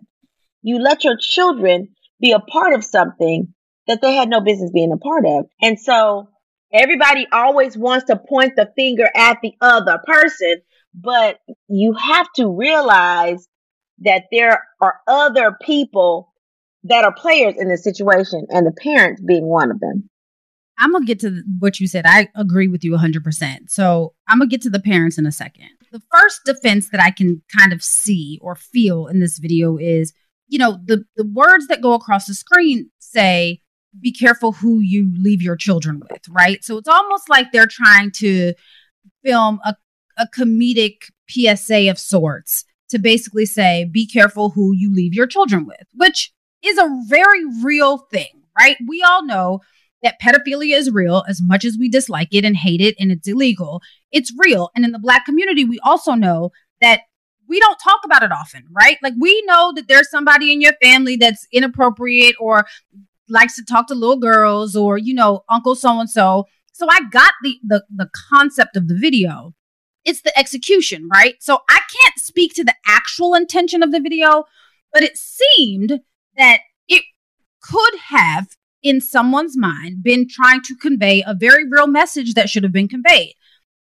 [0.62, 3.54] You let your children be a part of something
[3.88, 5.46] that they had no business being a part of.
[5.62, 6.30] And so
[6.74, 10.56] everybody always wants to point the finger at the other person,
[10.94, 13.48] but you have to realize
[14.00, 16.32] that there are other people
[16.84, 20.10] that are players in this situation and the parents being one of them.
[20.78, 22.06] I'm going to get to what you said.
[22.06, 23.70] I agree with you 100%.
[23.70, 25.70] So I'm going to get to the parents in a second.
[25.92, 30.14] The first defense that I can kind of see or feel in this video is,
[30.48, 33.62] you know, the, the words that go across the screen say,
[34.02, 36.64] be careful who you leave your children with, right?
[36.64, 38.54] So it's almost like they're trying to
[39.24, 39.76] film a,
[40.18, 45.66] a comedic PSA of sorts to basically say, be careful who you leave your children
[45.66, 46.32] with, which
[46.64, 48.78] is a very real thing, right?
[48.88, 49.60] We all know
[50.02, 53.28] that pedophilia is real as much as we dislike it and hate it and it's
[53.28, 53.82] illegal.
[54.12, 54.70] It's real.
[54.76, 57.02] And in the black community, we also know that
[57.48, 58.98] we don't talk about it often, right?
[59.04, 62.66] Like we know that there's somebody in your family that's inappropriate or
[63.30, 67.02] likes to talk to little girls or you know uncle so and so so i
[67.10, 69.54] got the, the the concept of the video
[70.06, 74.46] it's the execution right so i can't speak to the actual intention of the video
[74.94, 76.00] but it seemed
[76.38, 77.04] that it
[77.62, 78.48] could have
[78.82, 82.88] in someone's mind been trying to convey a very real message that should have been
[82.88, 83.34] conveyed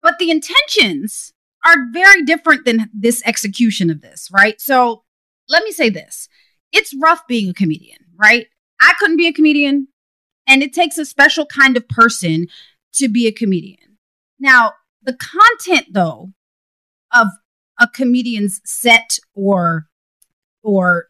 [0.01, 1.33] but the intentions
[1.65, 5.03] are very different than this execution of this right so
[5.47, 6.27] let me say this
[6.71, 8.47] it's rough being a comedian right
[8.81, 9.87] I couldn't be a comedian.
[10.47, 12.47] And it takes a special kind of person
[12.93, 13.97] to be a comedian.
[14.39, 14.73] Now,
[15.09, 16.31] the content though
[17.15, 17.27] of
[17.79, 19.87] a comedian's set or
[20.61, 21.07] or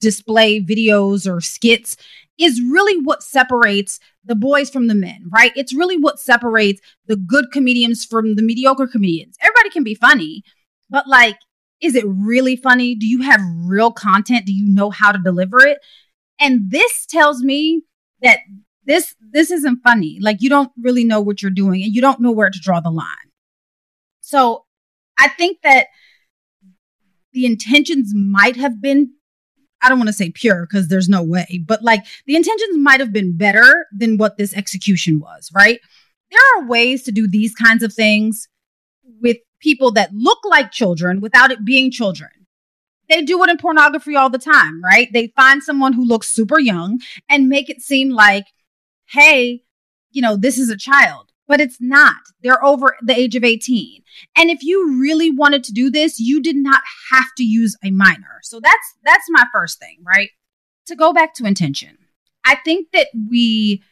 [0.00, 1.96] display videos or skits
[2.38, 5.50] is really what separates the boys from the men, right?
[5.56, 9.36] It's really what separates the good comedians from the mediocre comedians.
[9.40, 10.44] Everybody can be funny,
[10.88, 11.38] but like,
[11.80, 12.94] is it really funny?
[12.94, 14.46] Do you have real content?
[14.46, 15.78] Do you know how to deliver it?
[16.38, 17.82] And this tells me
[18.22, 18.38] that
[18.84, 20.18] this this isn't funny.
[20.20, 22.78] Like you don't really know what you're doing and you don't know where to draw
[22.78, 23.31] the line.
[24.22, 24.64] So
[25.18, 25.88] I think that
[27.34, 29.12] the intentions might have been
[29.84, 33.00] I don't want to say pure because there's no way, but like the intentions might
[33.00, 35.80] have been better than what this execution was, right?
[36.30, 38.48] There are ways to do these kinds of things
[39.20, 42.30] with people that look like children without it being children
[43.12, 45.12] they do it in pornography all the time, right?
[45.12, 48.46] They find someone who looks super young and make it seem like,
[49.06, 49.62] hey,
[50.10, 51.31] you know, this is a child.
[51.52, 52.16] But it's not.
[52.42, 54.02] They're over the age of 18.
[54.38, 57.90] And if you really wanted to do this, you did not have to use a
[57.90, 58.40] minor.
[58.42, 60.30] So that's that's my first thing, right?
[60.86, 61.98] To go back to intention.
[62.42, 63.82] I think that we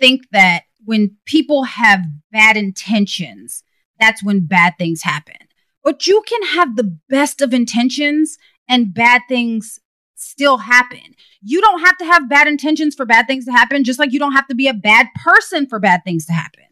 [0.00, 2.00] think that when people have
[2.32, 3.64] bad intentions,
[4.00, 5.36] that's when bad things happen.
[5.82, 9.78] But you can have the best of intentions and bad things
[10.14, 11.16] still happen.
[11.42, 14.18] You don't have to have bad intentions for bad things to happen, just like you
[14.18, 16.64] don't have to be a bad person for bad things to happen.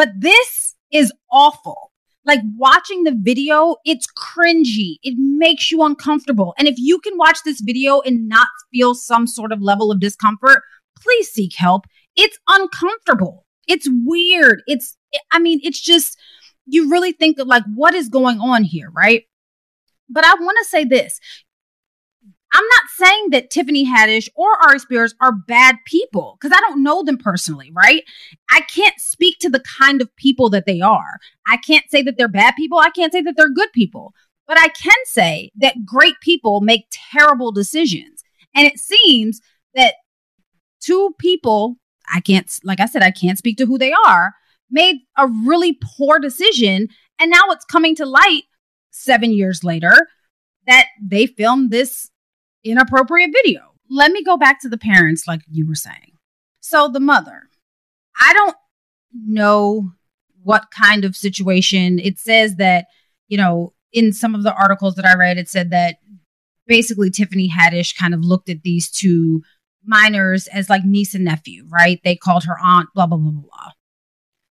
[0.00, 1.92] But this is awful.
[2.24, 4.94] Like watching the video, it's cringy.
[5.02, 6.54] It makes you uncomfortable.
[6.56, 10.00] And if you can watch this video and not feel some sort of level of
[10.00, 10.62] discomfort,
[10.98, 11.84] please seek help.
[12.16, 13.44] It's uncomfortable.
[13.68, 14.62] It's weird.
[14.66, 14.96] It's,
[15.32, 16.18] I mean, it's just,
[16.64, 19.24] you really think of like, what is going on here, right?
[20.08, 21.20] But I want to say this.
[22.52, 26.82] I'm not saying that Tiffany Haddish or Aries Spears are bad people because I don't
[26.82, 28.02] know them personally, right?
[28.50, 31.18] I can't speak to the kind of people that they are.
[31.46, 32.78] I can't say that they're bad people.
[32.78, 34.14] I can't say that they're good people.
[34.48, 38.24] But I can say that great people make terrible decisions.
[38.52, 39.40] And it seems
[39.74, 39.94] that
[40.80, 41.76] two people,
[42.12, 44.34] I can't, like I said, I can't speak to who they are,
[44.68, 46.88] made a really poor decision.
[47.20, 48.42] And now it's coming to light
[48.90, 49.94] seven years later
[50.66, 52.10] that they filmed this
[52.64, 53.60] inappropriate video.
[53.88, 56.12] Let me go back to the parents, like you were saying.
[56.60, 57.48] So, the mother,
[58.20, 58.56] I don't
[59.12, 59.92] know
[60.42, 62.86] what kind of situation it says that,
[63.28, 65.96] you know, in some of the articles that I read, it said that
[66.66, 69.42] basically Tiffany Haddish kind of looked at these two
[69.84, 72.00] minors as like niece and nephew, right?
[72.04, 73.72] They called her aunt, blah, blah, blah, blah.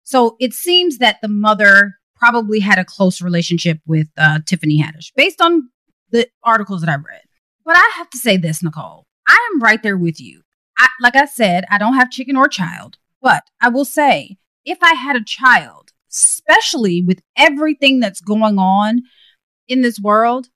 [0.03, 5.11] So it seems that the mother probably had a close relationship with uh, Tiffany Haddish
[5.15, 5.69] based on
[6.11, 7.21] the articles that I read.
[7.65, 9.07] But I have to say this, Nicole.
[9.27, 10.41] I am right there with you.
[10.77, 14.77] I, like I said, I don't have chicken or child, but I will say if
[14.81, 19.01] I had a child, especially with everything that's going on
[19.67, 20.49] in this world,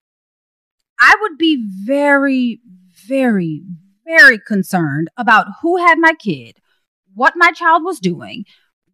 [1.00, 2.60] I would be very,
[3.08, 3.64] very,
[4.06, 6.58] very concerned about who had my kid,
[7.14, 8.46] what my child was doing,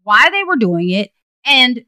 [0.03, 1.11] why they were doing it,
[1.45, 1.83] and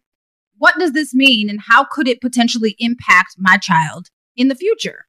[0.58, 5.06] what does this mean and how could it potentially impact my child in the future?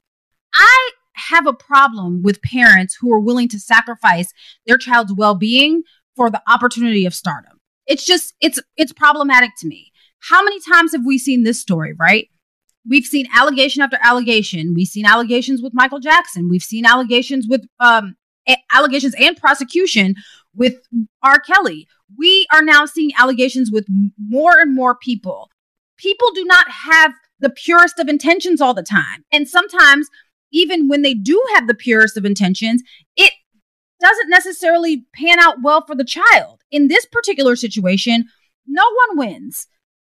[0.53, 0.91] I
[1.29, 4.31] have a problem with parents who are willing to sacrifice
[4.65, 5.83] their child's well-being
[6.15, 7.59] for the opportunity of stardom.
[7.87, 9.91] It's just it's it's problematic to me.
[10.19, 12.27] How many times have we seen this story, right?
[12.87, 14.73] We've seen allegation after allegation.
[14.75, 16.49] We've seen allegations with Michael Jackson.
[16.49, 18.15] We've seen allegations with um
[18.47, 20.15] a- allegations and prosecution
[20.55, 20.75] with
[21.23, 21.39] R.
[21.39, 21.87] Kelly.
[22.17, 23.85] We are now seeing allegations with
[24.17, 25.49] more and more people.
[25.97, 29.23] People do not have the purest of intentions all the time.
[29.31, 30.09] And sometimes,
[30.51, 32.81] even when they do have the purest of intentions,
[33.15, 33.33] it
[33.99, 36.61] doesn't necessarily pan out well for the child.
[36.71, 38.25] In this particular situation,
[38.67, 39.67] no one wins.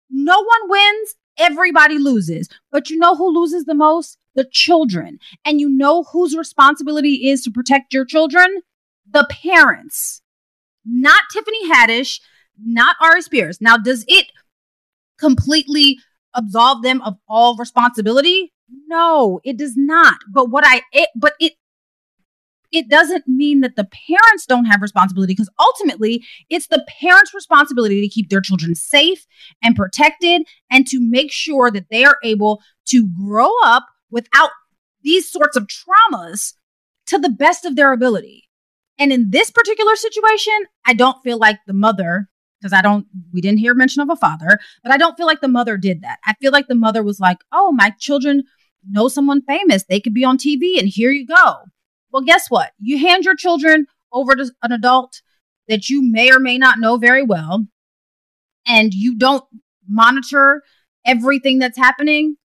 [0.10, 1.16] No one wins.
[1.38, 2.50] Everybody loses.
[2.72, 4.18] But you know who loses the most?
[4.36, 5.20] The children.
[5.46, 8.62] And you know whose responsibility is to protect your children?
[9.10, 10.22] The parents.
[10.86, 12.20] Not Tiffany Haddish,
[12.64, 13.60] not Aries Spears.
[13.62, 14.28] Now, does it
[15.20, 16.00] completely
[16.34, 18.54] absolve them of all responsibility?
[18.88, 20.18] No, it does not.
[20.34, 21.54] But what I it, but it
[22.72, 28.02] it doesn't mean that the parents don't have responsibility because ultimately it's the parents' responsibility
[28.02, 29.26] to keep their children safe
[29.62, 34.52] and protected and to make sure that they are able to grow up without
[35.04, 36.54] these sorts of traumas
[37.08, 38.48] to the best of their ability.
[38.98, 40.54] And in this particular situation,
[40.86, 42.30] I don't feel like the mother,
[42.60, 45.42] because I don't, we didn't hear mention of a father, but I don't feel like
[45.42, 46.20] the mother did that.
[46.26, 48.44] I feel like the mother was like, oh, my children
[48.90, 49.84] know someone famous.
[49.84, 51.56] They could be on TV and here you go.
[52.12, 52.72] Well, guess what?
[52.80, 55.22] You hand your children over to an adult
[55.68, 57.66] that you may or may not know very well,
[58.68, 59.44] and you don't
[59.88, 60.64] monitor
[61.06, 62.36] everything that's happening.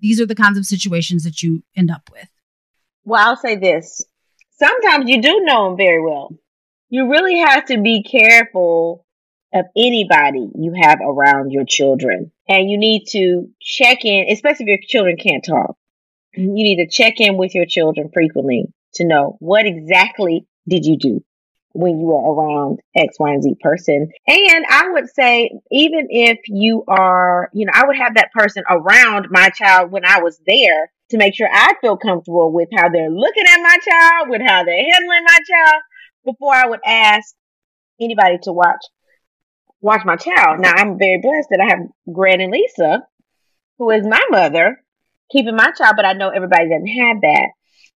[0.00, 2.28] These are the kinds of situations that you end up with.
[3.04, 4.02] Well, I'll say this.
[4.50, 6.34] Sometimes you do know them very well.
[6.88, 9.04] You really have to be careful
[9.52, 12.30] of anybody you have around your children.
[12.48, 15.76] And you need to check in, especially if your children can't talk.
[16.34, 20.96] You need to check in with your children frequently to know what exactly did you
[20.96, 21.24] do
[21.72, 24.08] when you were around X, Y, and Z person.
[24.26, 28.64] And I would say, even if you are, you know, I would have that person
[28.68, 32.88] around my child when I was there to make sure I feel comfortable with how
[32.88, 35.82] they're looking at my child, with how they're handling my child,
[36.24, 37.34] before I would ask
[38.00, 38.84] anybody to watch
[39.80, 40.60] watch my child.
[40.60, 43.02] Now I'm very blessed that I have Grant and Lisa,
[43.78, 44.82] who is my mother,
[45.30, 47.48] keeping my child, but I know everybody doesn't have that.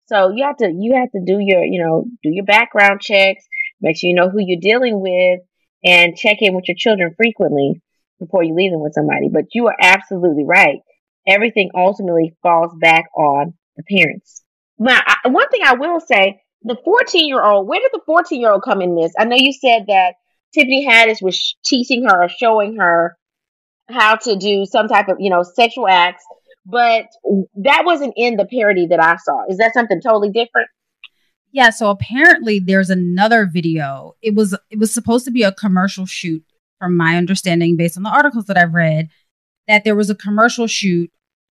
[0.07, 3.45] So you have to you have to do your you know do your background checks,
[3.81, 5.41] make sure you know who you're dealing with,
[5.85, 7.81] and check in with your children frequently
[8.19, 9.29] before you leave them with somebody.
[9.33, 10.81] But you are absolutely right.
[11.27, 14.43] Everything ultimately falls back on the parents.
[14.79, 18.41] Now, I, one thing I will say, the 14 year old, where did the 14
[18.41, 19.13] year old come in this?
[19.19, 20.15] I know you said that
[20.55, 23.17] Tiffany Haddish was teaching her or showing her
[23.89, 26.25] how to do some type of, you know, sexual acts
[26.65, 27.07] but
[27.57, 29.45] that wasn't in the parody that I saw.
[29.49, 30.69] Is that something totally different?
[31.53, 34.15] Yeah, so apparently there's another video.
[34.23, 36.43] It was it was supposed to be a commercial shoot
[36.79, 39.09] from my understanding based on the articles that I've read
[39.69, 41.11] that there was a commercial shoot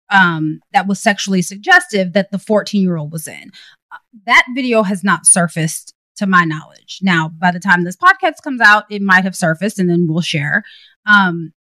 [0.10, 3.52] um, that was sexually suggestive that the 14-year-old was in.
[3.92, 7.00] Uh, that video has not surfaced to my knowledge.
[7.02, 10.22] Now, by the time this podcast comes out, it might have surfaced and then we'll
[10.22, 10.64] share.
[11.06, 11.54] Um,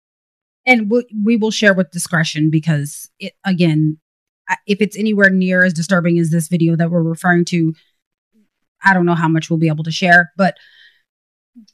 [0.67, 3.97] and we, will share with discretion because it again
[4.65, 7.73] if it's anywhere near as disturbing as this video that we're referring to
[8.83, 10.55] i don't know how much we'll be able to share but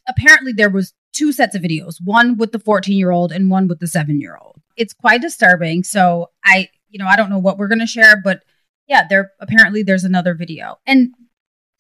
[0.07, 3.67] apparently there was two sets of videos one with the 14 year old and one
[3.67, 7.39] with the 7 year old it's quite disturbing so i you know i don't know
[7.39, 8.43] what we're going to share but
[8.87, 10.77] yeah there apparently there's another video.
[10.85, 11.13] And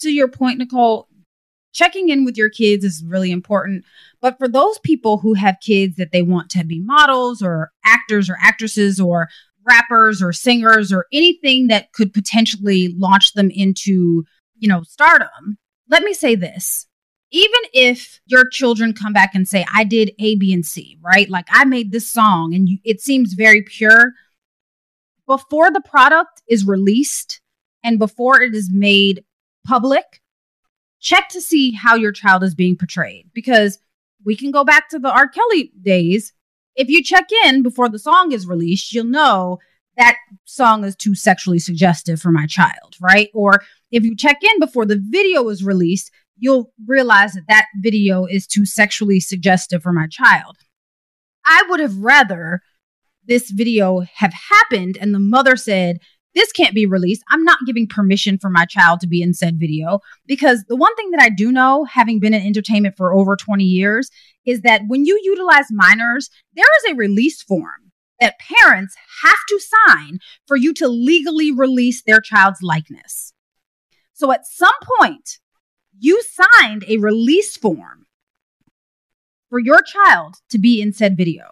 [0.01, 1.07] to your point nicole
[1.73, 3.83] checking in with your kids is really important.
[4.21, 8.29] But for those people who have kids that they want to be models or actors
[8.29, 9.27] or actresses or
[9.65, 14.23] rappers or singers or anything that could potentially launch them into,
[14.57, 15.57] you know, stardom,
[15.89, 16.87] let me say this.
[17.31, 21.29] Even if your children come back and say, I did A, B, and C, right?
[21.29, 24.11] Like I made this song and you, it seems very pure.
[25.25, 27.41] Before the product is released
[27.83, 29.23] and before it is made
[29.65, 30.21] public,
[31.03, 33.77] check to see how your child is being portrayed because
[34.25, 35.27] we can go back to the R.
[35.27, 36.33] Kelly days.
[36.75, 39.59] If you check in before the song is released, you'll know
[39.97, 43.29] that song is too sexually suggestive for my child, right?
[43.33, 48.25] Or if you check in before the video is released, you'll realize that that video
[48.25, 50.57] is too sexually suggestive for my child.
[51.45, 52.61] I would have rather
[53.25, 55.99] this video have happened and the mother said,
[56.35, 57.23] this can't be released.
[57.29, 60.95] I'm not giving permission for my child to be in said video because the one
[60.95, 64.09] thing that I do know, having been in entertainment for over 20 years,
[64.45, 69.59] is that when you utilize minors, there is a release form that parents have to
[69.87, 73.33] sign for you to legally release their child's likeness.
[74.13, 75.39] So at some point,
[75.99, 78.05] you signed a release form
[79.49, 81.51] for your child to be in said video.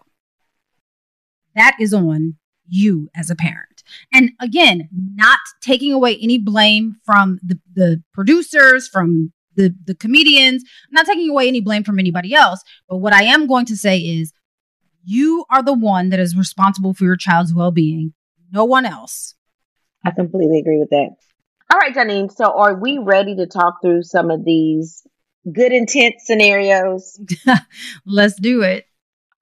[1.54, 2.36] That is on
[2.68, 3.71] you as a parent.
[4.12, 10.64] And again, not taking away any blame from the, the producers, from the, the comedians,
[10.88, 12.60] I'm not taking away any blame from anybody else.
[12.88, 14.32] But what I am going to say is
[15.04, 18.14] you are the one that is responsible for your child's well being,
[18.52, 19.34] no one else.
[20.04, 21.10] I completely agree with that.
[21.72, 22.30] All right, Janine.
[22.30, 25.06] So, are we ready to talk through some of these
[25.50, 27.18] good intent scenarios?
[28.06, 28.86] Let's do it.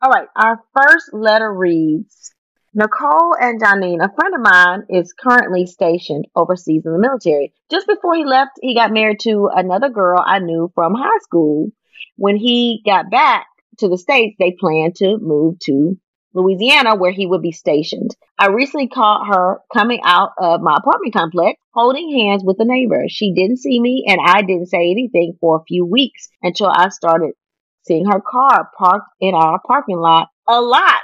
[0.03, 0.28] All right.
[0.36, 2.32] Our first letter reads
[2.72, 7.52] Nicole and Janine, a friend of mine, is currently stationed overseas in the military.
[7.68, 11.70] Just before he left, he got married to another girl I knew from high school.
[12.16, 13.46] When he got back
[13.78, 15.98] to the States, they planned to move to
[16.32, 18.14] Louisiana, where he would be stationed.
[18.38, 23.06] I recently caught her coming out of my apartment complex holding hands with a neighbor.
[23.08, 26.90] She didn't see me, and I didn't say anything for a few weeks until I
[26.90, 27.32] started
[27.82, 30.99] seeing her car parked in our parking lot a lot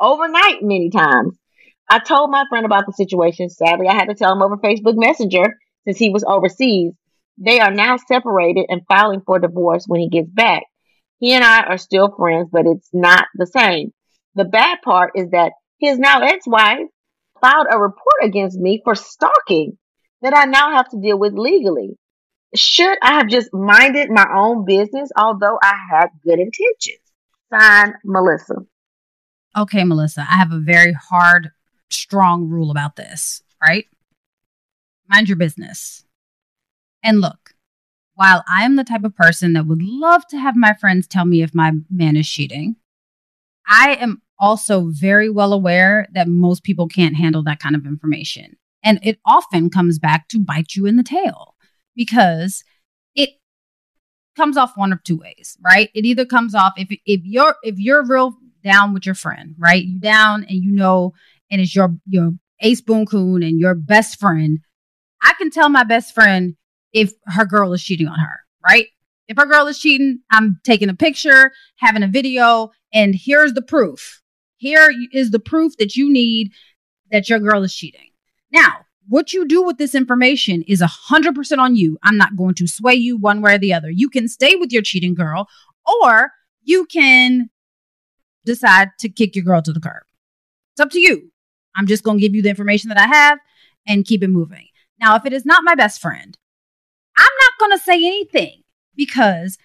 [0.00, 1.36] overnight many times.
[1.90, 3.48] I told my friend about the situation.
[3.48, 6.92] Sadly, I had to tell him over Facebook Messenger since he was overseas.
[7.38, 10.64] They are now separated and filing for divorce when he gets back.
[11.18, 13.92] He and I are still friends, but it's not the same.
[14.34, 16.86] The bad part is that his now ex-wife
[17.40, 19.78] filed a report against me for stalking
[20.22, 21.96] that I now have to deal with legally.
[22.54, 27.00] Should I have just minded my own business, although I had good intentions?
[27.52, 28.56] Signed, Melissa.
[29.58, 31.50] Okay, Melissa, I have a very hard,
[31.90, 33.86] strong rule about this, right?
[35.08, 36.04] Mind your business.
[37.02, 37.54] And look,
[38.14, 41.24] while I am the type of person that would love to have my friends tell
[41.24, 42.76] me if my man is cheating,
[43.66, 48.56] I am also very well aware that most people can't handle that kind of information.
[48.84, 51.56] And it often comes back to bite you in the tail
[51.96, 52.62] because
[53.16, 53.30] it
[54.36, 55.90] comes off one of two ways, right?
[55.94, 59.84] It either comes off if if you're if you're real down with your friend, right?
[59.84, 61.12] You down and you know,
[61.50, 64.58] and it's your your ace boon coon and your best friend.
[65.22, 66.56] I can tell my best friend
[66.92, 68.86] if her girl is cheating on her, right?
[69.28, 73.62] If her girl is cheating, I'm taking a picture, having a video, and here's the
[73.62, 74.22] proof.
[74.56, 76.52] Here is the proof that you need
[77.10, 78.10] that your girl is cheating.
[78.50, 81.98] Now, what you do with this information is 100% on you.
[82.02, 83.90] I'm not going to sway you one way or the other.
[83.90, 85.48] You can stay with your cheating girl,
[86.02, 86.30] or
[86.62, 87.50] you can
[88.48, 90.02] decide to kick your girl to the curb.
[90.72, 91.30] It's up to you.
[91.76, 93.38] I'm just going to give you the information that I have
[93.86, 94.66] and keep it moving.
[95.00, 96.36] Now, if it is not my best friend,
[97.16, 98.62] I'm not going to say anything
[98.96, 99.58] because,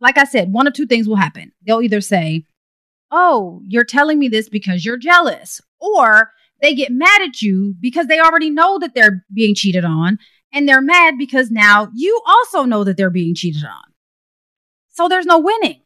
[0.00, 1.52] like I said, one of two things will happen.
[1.66, 2.44] They'll either say,
[3.10, 6.30] Oh, you're telling me this because you're jealous, or
[6.60, 10.18] they get mad at you because they already know that they're being cheated on,
[10.52, 13.82] and they're mad because now you also know that they're being cheated on.
[14.90, 15.80] So there's no winning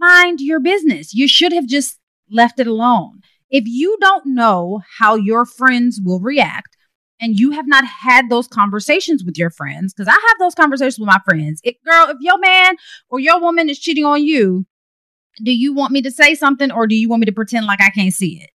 [0.00, 1.14] mind your business.
[1.14, 1.98] You should have just
[2.30, 3.20] left it alone.
[3.50, 6.76] If you don't know how your friends will react
[7.20, 10.98] and you have not had those conversations with your friends, because I have those conversations
[10.98, 11.60] with my friends.
[11.62, 12.76] If, girl, if your man
[13.10, 14.66] or your woman is cheating on you,
[15.42, 17.80] do you want me to say something or do you want me to pretend like
[17.80, 18.50] I can't see it?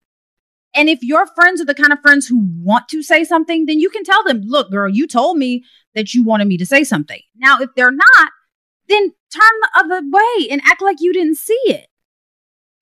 [0.74, 3.78] And if your friends are the kind of friends who want to say something, then
[3.78, 5.64] you can tell them, look, girl, you told me
[5.95, 7.20] that you wanted me to say something.
[7.36, 8.30] Now, if they're not,
[8.93, 11.86] then turn the other way and act like you didn't see it.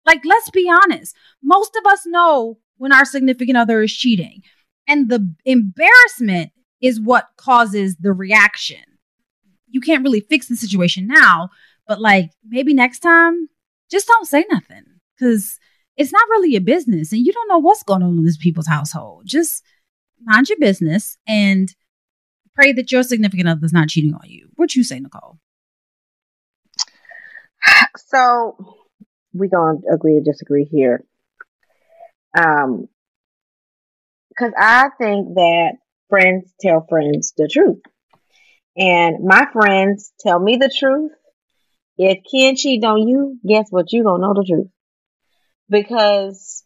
[0.04, 1.14] Like, let's be honest.
[1.42, 4.42] Most of us know when our significant other is cheating,
[4.88, 8.82] and the embarrassment is what causes the reaction.
[9.70, 11.50] you can't really fix the situation now,
[11.86, 13.48] but like maybe next time,
[13.90, 14.84] just don't say nothing
[15.16, 15.58] because
[15.96, 18.66] it's not really your business and you don't know what's going on in these people's
[18.66, 19.22] household.
[19.26, 19.62] Just
[20.22, 21.74] mind your business and
[22.54, 24.48] pray that your significant other's not cheating on you.
[24.54, 25.38] What you say, Nicole?
[27.96, 28.56] So
[29.32, 31.04] we're going to agree to disagree here.
[32.36, 32.88] Um,
[34.28, 35.72] because I think that
[36.08, 37.80] friends tell friends the truth.
[38.76, 41.12] And my friends tell me the truth.
[41.98, 43.92] If Ken cheat on you, guess what?
[43.92, 44.70] You gonna know the truth.
[45.68, 46.64] Because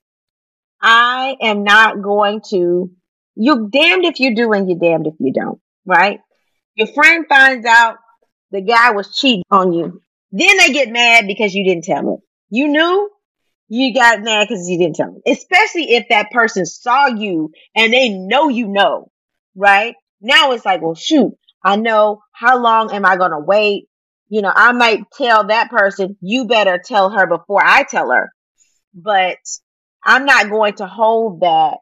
[0.80, 2.90] I am not going to,
[3.34, 6.20] you're damned if you do and you're damned if you don't, right?
[6.76, 7.96] Your friend finds out
[8.50, 10.00] the guy was cheating on you.
[10.36, 12.16] Then they get mad because you didn't tell them.
[12.50, 13.08] You knew,
[13.68, 15.22] you got mad because you didn't tell them.
[15.24, 19.12] Especially if that person saw you and they know you know,
[19.54, 19.94] right?
[20.20, 23.84] Now it's like, well, shoot, I know how long am I going to wait?
[24.28, 28.32] You know, I might tell that person, you better tell her before I tell her.
[28.92, 29.38] But
[30.04, 31.78] I'm not going to hold that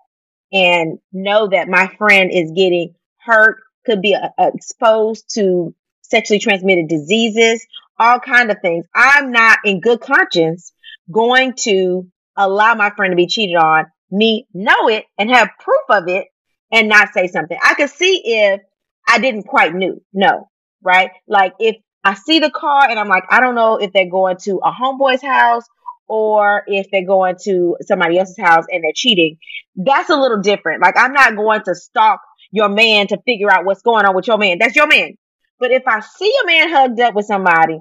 [0.53, 6.89] and know that my friend is getting hurt, could be uh, exposed to sexually transmitted
[6.89, 7.67] diseases,
[8.03, 8.85] all kind of things.
[8.95, 10.73] I'm not in good conscience
[11.11, 15.85] going to allow my friend to be cheated on, me know it and have proof
[15.89, 16.27] of it
[16.73, 17.57] and not say something.
[17.63, 18.61] I could see if
[19.07, 20.49] I didn't quite knew, no,
[20.83, 21.11] right?
[21.29, 24.37] Like if I see the car and I'm like, I don't know if they're going
[24.45, 25.65] to a homeboy's house
[26.09, 29.39] or if they're going to somebody else's house and they're cheating,
[29.77, 30.83] that's a little different.
[30.83, 34.27] Like I'm not going to stalk your man to figure out what's going on with
[34.27, 34.59] your man.
[34.59, 35.15] That's your man.
[35.59, 37.79] But if I see a man hugged up with somebody,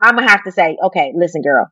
[0.00, 1.70] I'm gonna have to say, okay, listen, girl.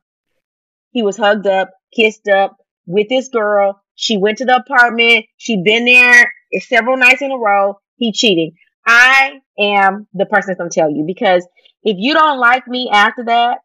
[0.91, 3.81] He was hugged up, kissed up with this girl.
[3.95, 5.25] She went to the apartment.
[5.37, 7.79] She'd been there several nights in a row.
[7.97, 8.53] He cheating.
[8.85, 11.45] I am the person that's gonna tell you because
[11.83, 13.59] if you don't like me after that,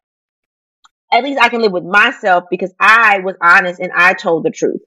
[1.13, 4.51] at least I can live with myself because I was honest and I told the
[4.51, 4.81] truth.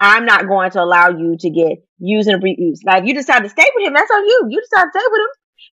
[0.00, 2.84] I'm not going to allow you to get used and abused.
[2.84, 4.46] Like you decide to stay with him, that's on you.
[4.48, 5.26] You decide to stay with him.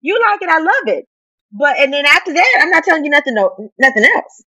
[0.00, 1.06] You like it, I love it.
[1.52, 4.44] But and then after that, I'm not telling you nothing no nothing else.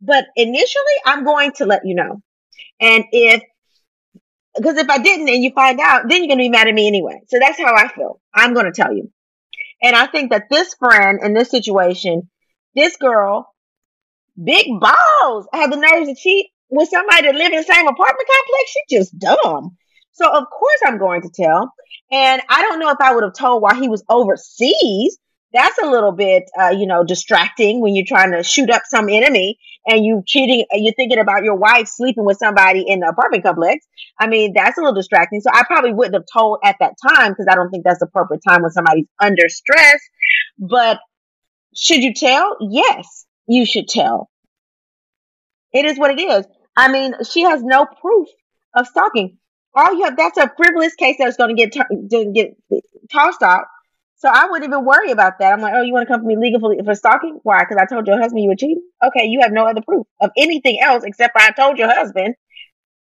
[0.00, 2.22] But initially I'm going to let you know.
[2.80, 3.42] And if
[4.56, 6.88] because if I didn't and you find out, then you're gonna be mad at me
[6.88, 7.20] anyway.
[7.28, 8.20] So that's how I feel.
[8.34, 9.12] I'm gonna tell you.
[9.82, 12.28] And I think that this friend in this situation,
[12.74, 13.54] this girl,
[14.42, 18.28] big balls, had the nerves to cheat with somebody that live in the same apartment
[18.28, 18.70] complex.
[18.70, 19.76] She's just dumb.
[20.12, 21.72] So of course I'm going to tell.
[22.10, 25.18] And I don't know if I would have told while he was overseas.
[25.52, 29.08] That's a little bit, uh, you know, distracting when you're trying to shoot up some
[29.08, 33.42] enemy and you're cheating, you're thinking about your wife sleeping with somebody in the apartment
[33.42, 33.84] complex.
[34.18, 35.40] I mean, that's a little distracting.
[35.40, 38.06] So I probably wouldn't have told at that time because I don't think that's the
[38.06, 40.00] appropriate time when somebody's under stress.
[40.58, 41.00] But
[41.74, 42.56] should you tell?
[42.60, 44.30] Yes, you should tell.
[45.72, 46.46] It is what it is.
[46.76, 48.28] I mean, she has no proof
[48.74, 49.38] of stalking.
[49.74, 52.56] All you have, that's a frivolous case that's going to get, to get
[53.10, 53.64] tossed out.
[54.20, 55.50] So I wouldn't even worry about that.
[55.50, 57.40] I'm like, oh, you want to come for me legal for, for stalking?
[57.42, 57.60] Why?
[57.60, 58.82] Because I told your husband you were cheating?
[59.02, 62.34] Okay, you have no other proof of anything else except I told your husband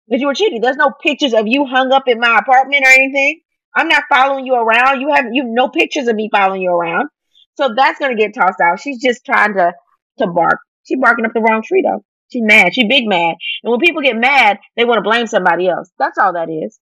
[0.06, 0.60] that you were cheating.
[0.60, 3.40] There's no pictures of you hung up in my apartment or anything.
[3.74, 5.00] I'm not following you around.
[5.00, 7.08] You have you have no pictures of me following you around.
[7.54, 8.78] So that's gonna get tossed out.
[8.78, 9.72] She's just trying to
[10.18, 10.60] to bark.
[10.84, 12.04] She's barking up the wrong tree though.
[12.32, 12.72] She's mad.
[12.72, 13.34] She's big mad.
[13.64, 15.90] And when people get mad, they want to blame somebody else.
[15.98, 16.78] That's all that is.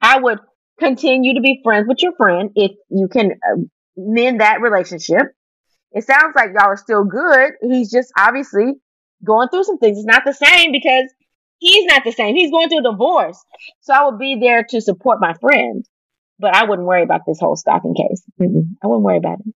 [0.00, 0.38] I would
[0.80, 3.60] continue to be friends with your friend if you can uh,
[3.96, 5.22] mend that relationship.
[5.92, 7.52] It sounds like y'all are still good.
[7.62, 8.74] He's just obviously
[9.24, 9.98] going through some things.
[9.98, 11.12] It's not the same because
[11.58, 12.34] he's not the same.
[12.34, 13.38] He's going through a divorce.
[13.80, 15.84] So I would be there to support my friend,
[16.38, 18.22] but I wouldn't worry about this whole stalking case.
[18.40, 18.76] Mm-mm.
[18.82, 19.54] I wouldn't worry about it.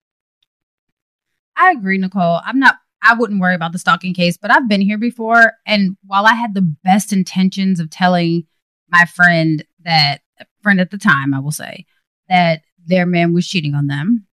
[1.56, 2.40] I agree, Nicole.
[2.44, 5.54] I'm not I wouldn't worry about the stalking case, but I've been here before.
[5.66, 8.44] And while I had the best intentions of telling
[8.88, 10.20] my friend that,
[10.62, 11.86] friend at the time, I will say,
[12.28, 14.26] that their man was cheating on them,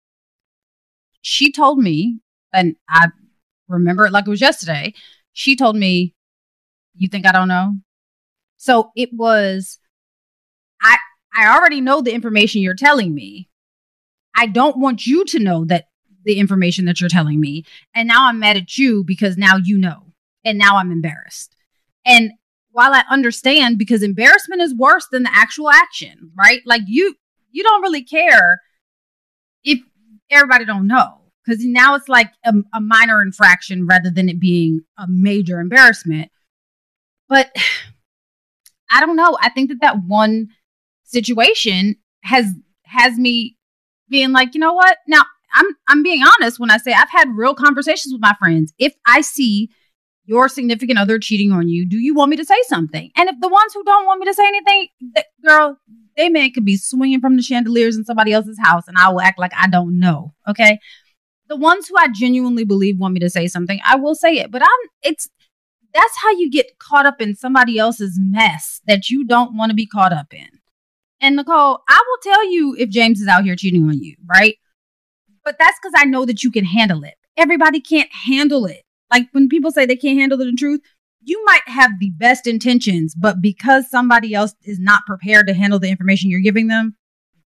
[1.20, 2.20] she told me,
[2.52, 3.08] and I
[3.68, 4.94] remember it like it was yesterday,
[5.32, 6.14] she told me,
[6.94, 7.74] You think I don't know?
[8.56, 9.78] So it was,
[10.82, 10.96] I,
[11.34, 13.48] I already know the information you're telling me.
[14.36, 15.86] I don't want you to know that
[16.24, 17.64] the information that you're telling me.
[17.94, 20.12] And now I'm mad at you because now you know.
[20.44, 21.54] And now I'm embarrassed.
[22.04, 22.32] And
[22.72, 26.60] while I understand because embarrassment is worse than the actual action, right?
[26.66, 27.14] Like you
[27.50, 28.60] you don't really care
[29.64, 29.78] if
[30.30, 34.82] everybody don't know because now it's like a, a, minor infraction rather than it being
[34.98, 36.30] a major embarrassment.
[37.28, 37.50] But
[38.90, 39.36] I don't know.
[39.40, 40.48] I think that that one
[41.04, 42.46] situation has
[42.84, 43.56] has me
[44.08, 44.98] being like, you know what?
[45.06, 45.22] Now
[45.54, 48.72] I'm I'm being honest when I say I've had real conversations with my friends.
[48.78, 49.70] If I see
[50.28, 53.10] your significant other cheating on you, do you want me to say something?
[53.16, 55.78] And if the ones who don't want me to say anything, th- girl,
[56.18, 59.22] they man could be swinging from the chandeliers in somebody else's house, and I will
[59.22, 60.34] act like I don't know.
[60.46, 60.78] Okay.
[61.48, 64.50] The ones who I genuinely believe want me to say something, I will say it.
[64.50, 65.30] But I'm it's
[65.94, 69.74] that's how you get caught up in somebody else's mess that you don't want to
[69.74, 70.48] be caught up in.
[71.22, 74.56] And Nicole, I will tell you if James is out here cheating on you, right?
[75.42, 77.14] But that's because I know that you can handle it.
[77.38, 78.82] Everybody can't handle it.
[79.10, 80.80] Like when people say they can't handle the truth,
[81.22, 85.78] you might have the best intentions, but because somebody else is not prepared to handle
[85.78, 86.96] the information you're giving them,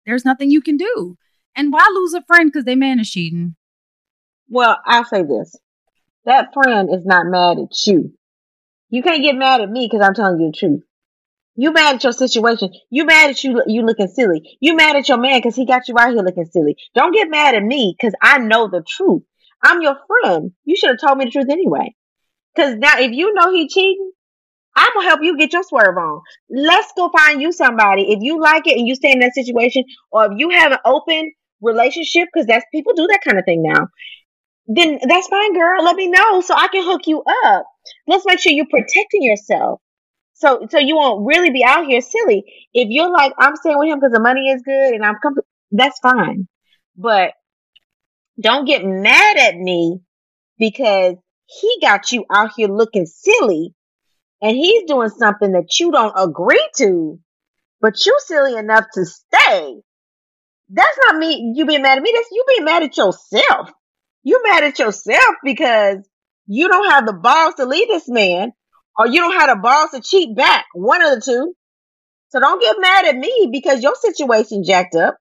[0.07, 1.17] there's nothing you can do.
[1.57, 3.57] And why lose a friend because they man is cheating?
[4.49, 5.57] Well, I'll say this.
[6.25, 8.13] That friend is not mad at you.
[8.91, 10.83] You can't get mad at me because I'm telling you the truth.
[11.57, 12.73] You mad at your situation.
[12.91, 14.43] You mad at you you looking silly.
[14.61, 16.77] You mad at your man because he got you out here looking silly.
[16.95, 19.23] Don't get mad at me because I know the truth.
[19.65, 20.53] I'm your friend.
[20.65, 21.95] You should have told me the truth anyway.
[22.55, 24.13] Because now, if you know he cheating,
[24.77, 26.21] I'm gonna help you get your swerve on.
[26.51, 28.13] Let's go find you somebody.
[28.13, 30.79] If you like it and you stay in that situation, or if you have an
[30.85, 33.89] open relationship, because that's people do that kind of thing now.
[34.67, 35.83] Then that's fine, girl.
[35.85, 37.67] Let me know so I can hook you up.
[38.07, 39.81] Let's make sure you're protecting yourself.
[40.35, 42.45] So, so you won't really be out here silly.
[42.73, 45.47] If you're like, I'm staying with him because the money is good and I'm comfortable,
[45.71, 46.49] that's fine.
[46.97, 47.33] But
[48.41, 50.01] don't get mad at me
[50.59, 51.17] because
[51.47, 53.75] he got you out here looking silly
[54.43, 57.19] and he's doing something that you don't agree to,
[57.81, 59.77] but you silly enough to stay.
[60.69, 61.53] That's not me.
[61.55, 62.13] You being mad at me.
[62.15, 63.71] That's you being mad at yourself.
[64.23, 65.99] You mad at yourself because
[66.47, 68.53] you don't have the balls to leave this man
[68.99, 70.67] or you don't have the balls to cheat back.
[70.75, 71.55] One of the two.
[72.31, 75.17] So don't get mad at me because your situation jacked up.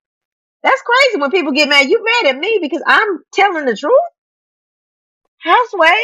[0.63, 1.89] That's crazy when people get mad.
[1.89, 3.93] You mad at me because I'm telling the truth?
[5.39, 6.01] Houseway,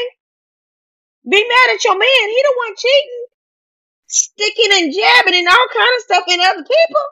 [1.30, 2.30] be mad at your man.
[2.30, 3.26] He the one cheating,
[4.08, 7.06] sticking and jabbing and all kind of stuff in other people.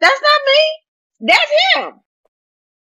[0.00, 1.28] That's not me.
[1.28, 2.00] That's him.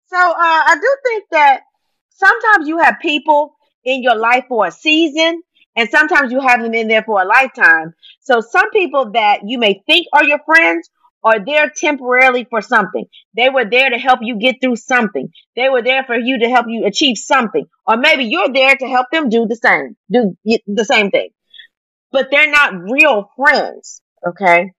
[0.08, 1.62] So uh, I do think that
[2.10, 5.42] sometimes you have people in your life for a season
[5.76, 7.94] and sometimes you have them in there for a lifetime.
[8.22, 10.90] So some people that you may think are your friends
[11.24, 13.06] are there temporarily for something.
[13.36, 15.30] They were there to help you get through something.
[15.56, 17.66] They were there for you to help you achieve something.
[17.86, 20.36] Or maybe you're there to help them do the same, do
[20.68, 21.30] the same thing.
[22.12, 24.02] But they're not real friends.
[24.28, 24.74] Okay.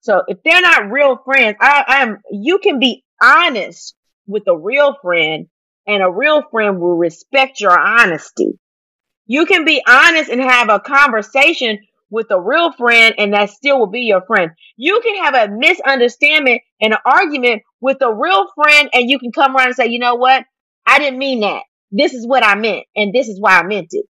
[0.00, 3.94] So if they're not real friends, I, I'm, you can be honest
[4.26, 5.46] with a real friend
[5.86, 8.58] and a real friend will respect your honesty.
[9.26, 11.78] You can be honest and have a conversation
[12.10, 14.50] with a real friend and that still will be your friend.
[14.76, 19.32] You can have a misunderstanding and an argument with a real friend and you can
[19.32, 20.44] come around and say, you know what?
[20.86, 21.62] I didn't mean that.
[21.90, 24.06] This is what I meant and this is why I meant it.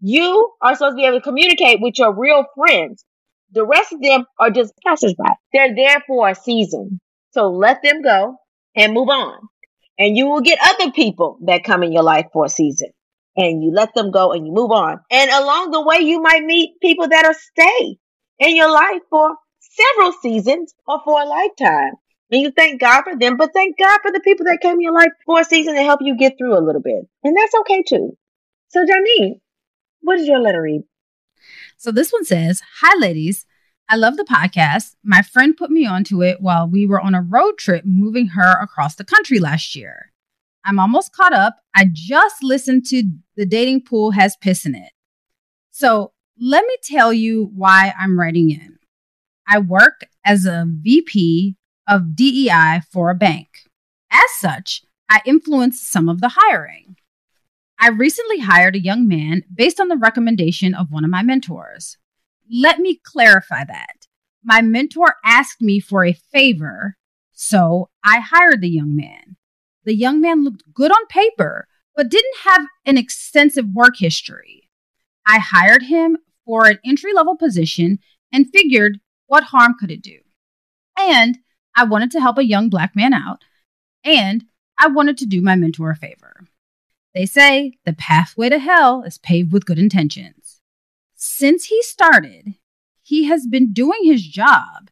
[0.00, 3.04] You are supposed to be able to communicate with your real friends.
[3.52, 5.22] The rest of them are just passersby.
[5.52, 7.00] They're there for a season.
[7.32, 8.36] So let them go
[8.74, 9.38] and move on.
[9.98, 12.88] And you will get other people that come in your life for a season
[13.36, 14.98] and you let them go and you move on.
[15.10, 17.96] And along the way, you might meet people that'll stay
[18.38, 21.92] in your life for several seasons or for a lifetime.
[22.30, 24.80] And you thank God for them, but thank God for the people that came in
[24.80, 27.06] your life for a season to help you get through a little bit.
[27.22, 28.16] And that's okay too.
[28.68, 29.40] So, Janine,
[30.00, 30.82] what does your letter read?
[31.76, 33.44] So, this one says Hi, ladies.
[33.88, 34.94] I love the podcast.
[35.04, 38.58] My friend put me onto it while we were on a road trip moving her
[38.62, 40.12] across the country last year.
[40.64, 41.56] I'm almost caught up.
[41.74, 43.02] I just listened to
[43.36, 44.92] The Dating Pool Has Piss in It.
[45.70, 48.78] So let me tell you why I'm writing in.
[49.48, 51.56] I work as a VP
[51.88, 53.48] of DEI for a bank.
[54.10, 56.96] As such, I influence some of the hiring.
[57.80, 61.96] I recently hired a young man based on the recommendation of one of my mentors.
[62.50, 64.06] Let me clarify that.
[64.44, 66.96] My mentor asked me for a favor,
[67.32, 69.36] so I hired the young man.
[69.84, 71.66] The young man looked good on paper,
[71.96, 74.68] but didn't have an extensive work history.
[75.26, 77.98] I hired him for an entry level position
[78.32, 80.18] and figured what harm could it do?
[80.98, 81.38] And
[81.76, 83.44] I wanted to help a young black man out,
[84.04, 84.44] and
[84.78, 86.46] I wanted to do my mentor a favor.
[87.14, 90.60] They say the pathway to hell is paved with good intentions.
[91.14, 92.54] Since he started,
[93.02, 94.90] he has been doing his job,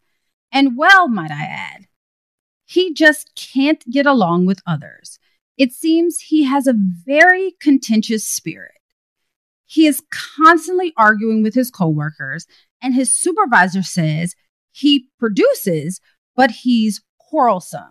[0.53, 1.86] and well, might I add,
[2.64, 5.18] he just can't get along with others.
[5.61, 8.78] It seems he has a very contentious spirit.
[9.66, 12.46] He is constantly arguing with his coworkers,
[12.80, 14.34] and his supervisor says
[14.72, 16.00] he produces,
[16.34, 17.90] but he's quarrelsome.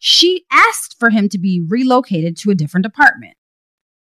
[0.00, 3.36] she asked for him to be relocated to a different department.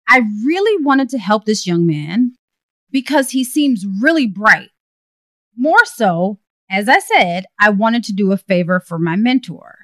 [0.07, 2.33] I really wanted to help this young man
[2.89, 4.69] because he seems really bright.
[5.55, 9.75] More so, as I said, I wanted to do a favor for my mentor.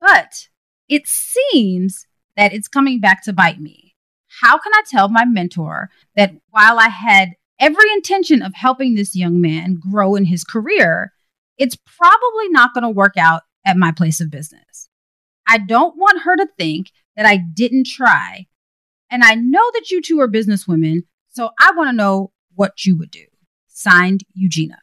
[0.00, 0.48] But
[0.88, 3.94] it seems that it's coming back to bite me.
[4.40, 9.14] How can I tell my mentor that while I had every intention of helping this
[9.14, 11.12] young man grow in his career,
[11.56, 14.88] it's probably not going to work out at my place of business?
[15.46, 18.46] I don't want her to think that I didn't try.
[19.10, 22.96] And I know that you two are businesswomen, so I want to know what you
[22.98, 23.26] would do.
[23.68, 24.78] Signed, Eugenia.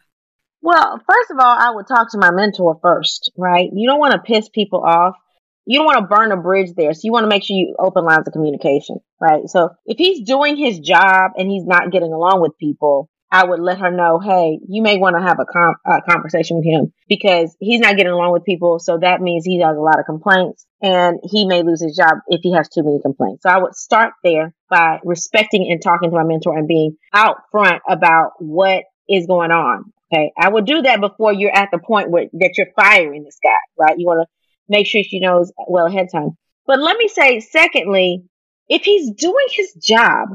[0.62, 3.70] Well, first of all, I would talk to my mentor first, right?
[3.74, 5.16] You don't want to piss people off.
[5.66, 6.94] You don't want to burn a bridge there.
[6.94, 9.48] So you want to make sure you open lines of communication, right?
[9.48, 13.62] So if he's doing his job and he's not getting along with people, I would
[13.62, 16.92] let her know, hey, you may want to have a, com- a conversation with him
[17.08, 18.78] because he's not getting along with people.
[18.80, 22.18] So that means he has a lot of complaints and he may lose his job
[22.28, 23.44] if he has too many complaints.
[23.44, 27.38] So I would start there by respecting and talking to my mentor and being out
[27.52, 29.94] front about what is going on.
[30.14, 30.34] Okay.
[30.38, 33.56] I would do that before you're at the point where that you're firing this guy,
[33.80, 33.98] right?
[33.98, 34.41] You want to
[34.72, 36.38] make sure she knows well ahead of time.
[36.66, 38.24] But let me say, secondly,
[38.68, 40.30] if he's doing his job,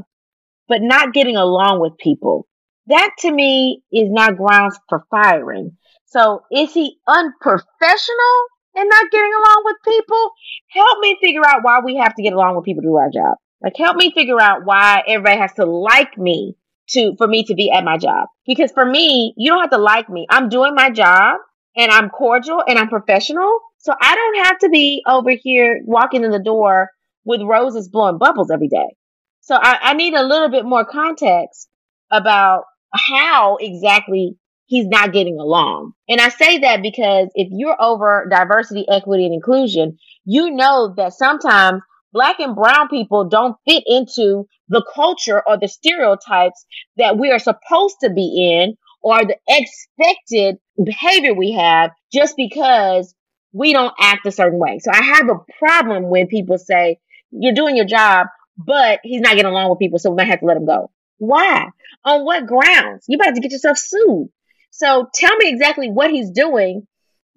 [0.67, 2.47] but not getting along with people,
[2.87, 5.75] that to me is not grounds for firing.
[6.05, 8.37] So is he unprofessional
[8.75, 10.31] and not getting along with people?
[10.69, 13.09] Help me figure out why we have to get along with people to do our
[13.09, 13.37] job.
[13.61, 16.55] Like help me figure out why everybody has to like me
[16.89, 18.27] to for me to be at my job.
[18.45, 20.27] Because for me, you don't have to like me.
[20.29, 21.39] I'm doing my job
[21.75, 23.59] and I'm cordial and I'm professional.
[23.87, 26.89] So I don't have to be over here walking in the door
[27.23, 28.97] with roses blowing bubbles every day.
[29.39, 31.69] So I, I need a little bit more context
[32.11, 34.35] about how exactly
[34.65, 35.93] he's not getting along.
[36.09, 41.13] And I say that because if you're over diversity, equity, and inclusion, you know that
[41.13, 41.81] sometimes
[42.11, 46.65] black and brown people don't fit into the culture or the stereotypes
[46.97, 53.13] that we are supposed to be in or the expected behavior we have just because
[53.51, 54.79] we don't act a certain way.
[54.79, 56.99] So I have a problem when people say,
[57.31, 58.27] you're doing your job,
[58.57, 60.91] but he's not getting along with people, so we might have to let him go.
[61.17, 61.67] Why?
[62.05, 63.05] On what grounds?
[63.07, 64.29] You about to get yourself sued.
[64.71, 66.87] So tell me exactly what he's doing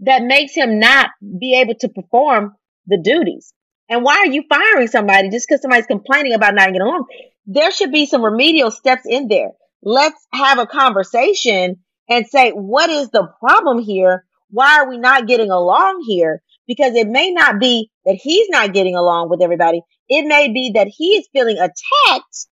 [0.00, 2.54] that makes him not be able to perform
[2.86, 3.52] the duties.
[3.88, 7.06] And why are you firing somebody just because somebody's complaining about not getting along?
[7.46, 9.50] There should be some remedial steps in there.
[9.82, 11.76] Let's have a conversation
[12.08, 14.24] and say, what is the problem here?
[14.51, 16.42] Why are we not getting along here?
[16.66, 19.82] Because it may not be that he's not getting along with everybody.
[20.09, 22.46] It may be that he is feeling attacked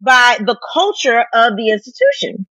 [0.00, 2.46] by the culture of the institution.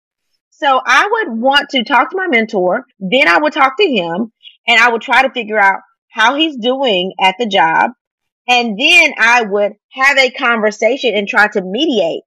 [0.51, 2.85] So I would want to talk to my mentor.
[2.99, 4.33] Then I would talk to him
[4.67, 5.81] and I would try to figure out
[6.11, 7.93] how he's doing at the job.
[8.49, 12.23] And then I would have a conversation and try to mediate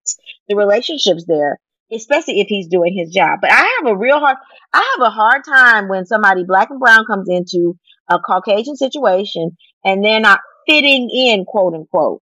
[0.47, 1.59] the relationships there,
[1.91, 3.39] especially if he's doing his job.
[3.41, 4.37] But I have a real hard,
[4.73, 7.77] I have a hard time when somebody black and brown comes into
[8.09, 12.21] a Caucasian situation and they're not fitting in, quote unquote.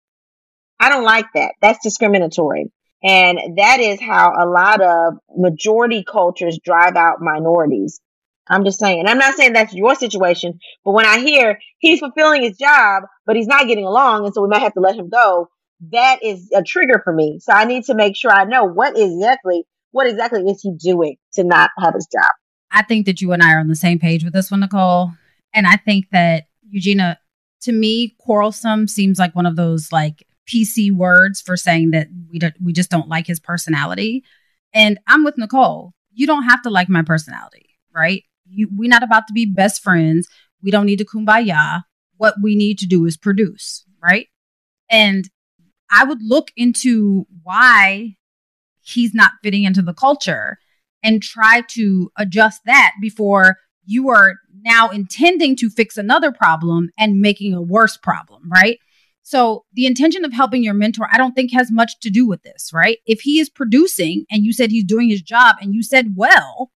[0.81, 1.55] I don't like that.
[1.61, 2.73] That's discriminatory.
[3.05, 8.01] And that is how a lot of majority cultures drive out minorities.
[8.49, 9.07] I'm just saying.
[9.07, 13.37] I'm not saying that's your situation, but when I hear he's fulfilling his job, but
[13.37, 15.49] he's not getting along, and so we might have to let him go,
[15.91, 17.39] that is a trigger for me.
[17.41, 21.17] So I need to make sure I know what exactly what exactly is he doing
[21.35, 22.31] to not have his job.
[22.71, 25.13] I think that you and I are on the same page with this one, Nicole.
[25.53, 27.19] And I think that Eugenia,
[27.63, 32.39] to me, quarrelsome seems like one of those like PC words for saying that we
[32.39, 34.25] don't, we just don't like his personality.
[34.73, 35.93] And I'm with Nicole.
[36.15, 38.23] You don't have to like my personality, right?
[38.47, 40.27] You, we're not about to be best friends.
[40.63, 41.83] We don't need to kumbaya.
[42.17, 44.29] What we need to do is produce, right?
[44.89, 45.29] And
[45.93, 48.17] I would look into why
[48.81, 50.59] he's not fitting into the culture
[51.03, 57.21] and try to adjust that before you are now intending to fix another problem and
[57.21, 58.79] making a worse problem, right?
[59.25, 62.43] So the intention of helping your mentor, I don't think has much to do with
[62.43, 62.99] this, right?
[63.07, 66.71] If he is producing and you said he's doing his job and you said, well,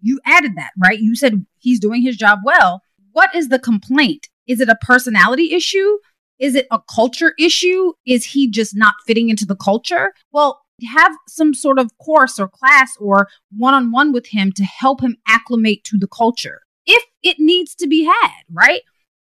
[0.00, 0.98] you added that, right?
[0.98, 2.82] You said he's doing his job well.
[3.12, 4.28] What is the complaint?
[4.46, 5.98] Is it a personality issue?
[6.42, 7.92] Is it a culture issue?
[8.04, 10.12] Is he just not fitting into the culture?
[10.32, 10.60] Well,
[10.94, 15.00] have some sort of course or class or one on one with him to help
[15.00, 18.82] him acclimate to the culture if it needs to be had, right?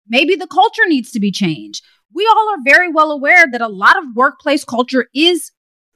[0.08, 1.84] Maybe the culture needs to be changed
[2.14, 5.52] we all are very well aware that a lot of workplace culture is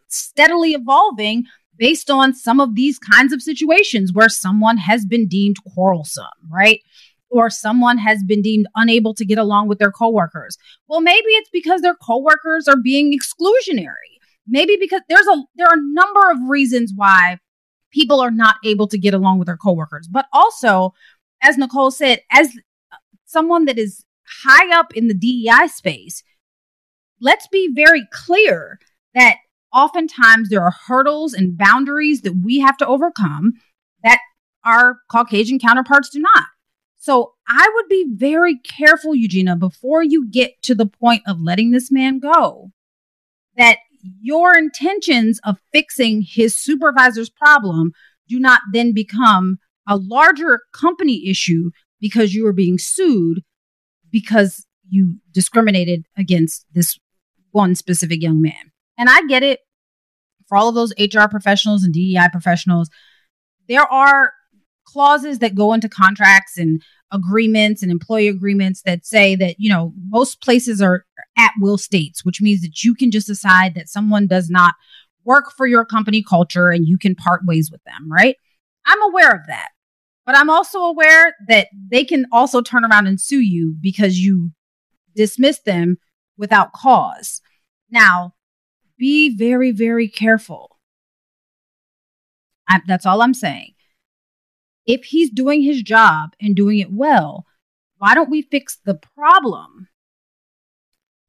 [0.08, 1.46] steadily evolving
[1.78, 6.82] based on some of these kinds of situations where someone has been deemed quarrelsome, right?
[7.30, 10.58] Or someone has been deemed unable to get along with their coworkers.
[10.88, 14.18] Well, maybe it's because their coworkers are being exclusionary.
[14.48, 17.40] Maybe because there's a there are a number of reasons why
[17.92, 20.08] people are not able to get along with their coworkers.
[20.08, 20.94] But also,
[21.42, 22.56] as Nicole said, as
[22.92, 24.06] uh, someone that is
[24.44, 26.24] high up in the DEI space,
[27.20, 28.80] let's be very clear
[29.14, 29.38] that
[29.74, 33.54] oftentimes there are hurdles and boundaries that we have to overcome
[34.04, 34.20] that
[34.64, 36.46] our Caucasian counterparts do not.
[37.08, 41.72] So I would be very careful, Eugenia, before you get to the point of letting
[41.72, 42.74] this man go,
[43.56, 43.78] that
[44.20, 47.94] your intentions of fixing his supervisor's problem
[48.28, 53.40] do not then become a larger company issue because you are being sued
[54.12, 57.00] because you discriminated against this
[57.52, 58.74] one specific young man.
[58.98, 59.62] And I get it
[60.50, 62.90] for all of those HR professionals and DEI professionals.
[63.70, 64.34] There are
[64.88, 66.82] clauses that go into contracts and
[67.12, 71.06] agreements and employee agreements that say that, you know, most places are
[71.38, 74.76] at will states, which means that you can just decide that someone does not
[75.24, 78.36] work for your company culture and you can part ways with them, right?
[78.86, 79.70] I'm aware of that.
[80.26, 84.52] But I'm also aware that they can also turn around and sue you because you
[85.16, 85.98] dismiss them
[86.38, 87.42] without cause.
[87.90, 88.34] Now,
[88.98, 90.78] be very, very careful.
[92.68, 93.74] I, that's all I'm saying
[94.88, 97.46] if he's doing his job and doing it well,
[97.98, 99.90] why don't we fix the problem?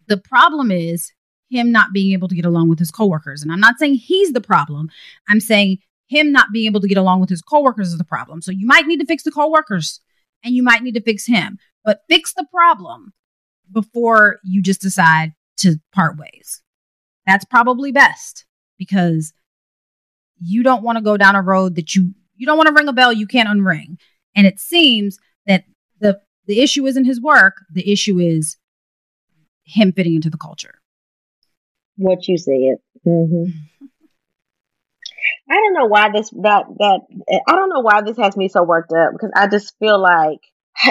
[0.07, 1.13] The problem is
[1.51, 3.43] him not being able to get along with his coworkers.
[3.43, 4.91] And I'm not saying he's the problem.
[5.29, 8.41] I'm saying him not being able to get along with his coworkers is the problem.
[8.41, 10.01] So you might need to fix the coworkers
[10.45, 13.13] and you might need to fix him, but fix the problem
[13.73, 16.63] before you just decide to part ways.
[17.27, 18.47] That's probably best
[18.79, 19.33] because
[20.41, 22.89] you don't want to go down a road that you you don't want to ring
[22.89, 23.99] a bell you can't unring.
[24.35, 25.65] And it seems that
[26.01, 28.57] the the issue isn't his work, the issue is
[29.65, 30.81] him fitting into the culture.
[31.97, 32.79] What you said.
[33.07, 33.51] Mm-hmm.
[35.51, 37.01] I don't know why this that that
[37.47, 40.41] I don't know why this has me so worked up because I just feel like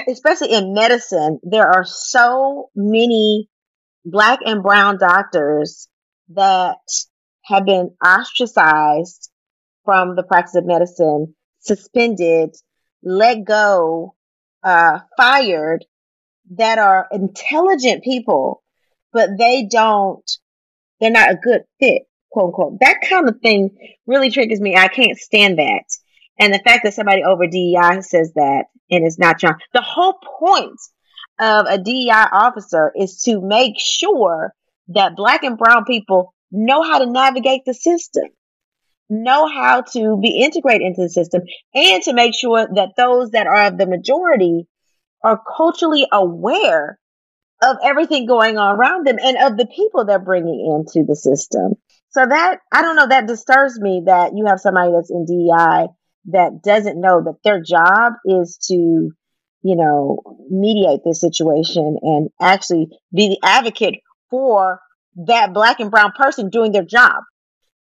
[0.07, 3.49] especially in medicine there are so many
[4.05, 5.87] black and brown doctors
[6.29, 6.77] that
[7.45, 9.29] have been ostracized
[9.85, 11.33] from the practice of medicine
[11.68, 12.55] suspended,
[13.03, 14.15] let go,
[14.63, 15.86] uh, fired
[16.51, 18.63] that are intelligent people,
[19.13, 20.30] but they don't,
[20.99, 22.80] they're not a good fit, quote unquote.
[22.80, 24.76] That kind of thing really triggers me.
[24.76, 25.84] I can't stand that.
[26.39, 30.18] And the fact that somebody over DEI says that and it's not trying, the whole
[30.39, 30.80] point
[31.39, 34.53] of a DEI officer is to make sure
[34.89, 38.26] that black and brown people know how to navigate the system
[39.10, 41.41] know how to be integrated into the system
[41.74, 44.68] and to make sure that those that are of the majority
[45.24, 46.99] are culturally aware
[47.64, 51.74] of everything going on around them and of the people they're bringing into the system.
[52.10, 55.88] So that, I don't know, that disturbs me that you have somebody that's in DEI
[56.32, 62.88] that doesn't know that their job is to, you know, mediate this situation and actually
[63.14, 63.95] be the advocate
[64.30, 64.80] for
[65.26, 67.24] that black and brown person doing their job.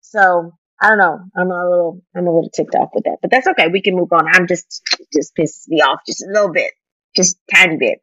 [0.02, 0.54] So
[0.84, 1.20] I don't know.
[1.38, 3.70] I'm a little I'm a little ticked off with that, but that's okay.
[3.70, 4.28] We can move on.
[4.28, 4.82] I'm just
[5.14, 6.74] just pisses me off just a little bit,
[7.16, 8.00] just tiny bit.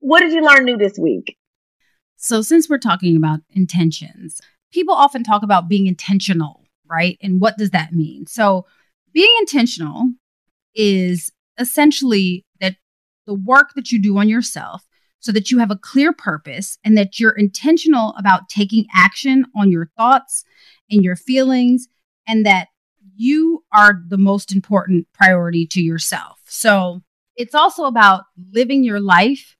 [0.00, 1.36] What did you learn new this week?
[2.16, 4.40] So since we're talking about intentions,
[4.72, 7.16] people often talk about being intentional, right?
[7.22, 8.26] And what does that mean?
[8.26, 8.66] So
[9.12, 10.10] being intentional
[10.74, 12.74] is essentially that
[13.24, 14.84] the work that you do on yourself
[15.20, 19.70] so that you have a clear purpose and that you're intentional about taking action on
[19.70, 20.42] your thoughts
[20.90, 21.86] and your feelings
[22.30, 22.68] and that
[23.16, 26.38] you are the most important priority to yourself.
[26.46, 27.02] So
[27.36, 28.22] it's also about
[28.52, 29.56] living your life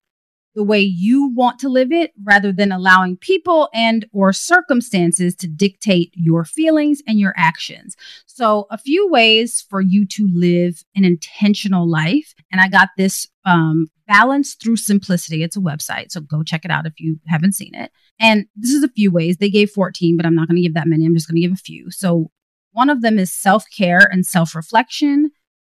[0.54, 5.46] the way you want to live it rather than allowing people and or circumstances to
[5.46, 7.96] dictate your feelings and your actions.
[8.26, 13.26] So a few ways for you to live an intentional life and I got this
[13.44, 15.44] um balance through simplicity.
[15.44, 17.92] It's a website, so go check it out if you haven't seen it.
[18.18, 19.36] And this is a few ways.
[19.36, 21.06] They gave 14, but I'm not going to give that many.
[21.06, 21.92] I'm just going to give a few.
[21.92, 22.32] So
[22.72, 25.30] one of them is self care and self reflection.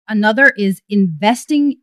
[0.09, 1.76] Another is investing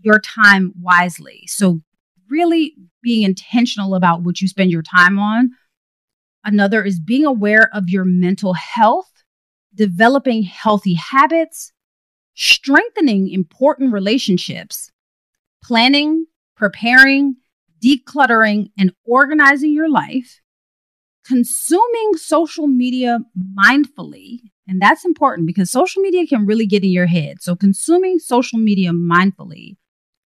[0.00, 1.44] your time wisely.
[1.46, 1.80] So,
[2.28, 5.50] really being intentional about what you spend your time on.
[6.44, 9.10] Another is being aware of your mental health,
[9.74, 11.72] developing healthy habits,
[12.34, 14.90] strengthening important relationships,
[15.62, 17.36] planning, preparing,
[17.82, 20.40] decluttering, and organizing your life,
[21.28, 23.20] consuming social media
[23.58, 24.40] mindfully.
[24.66, 27.42] And that's important because social media can really get in your head.
[27.42, 29.76] So, consuming social media mindfully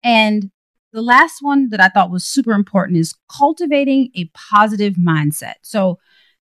[0.04, 0.52] And
[0.94, 5.56] the last one that I thought was super important is cultivating a positive mindset.
[5.64, 6.00] So,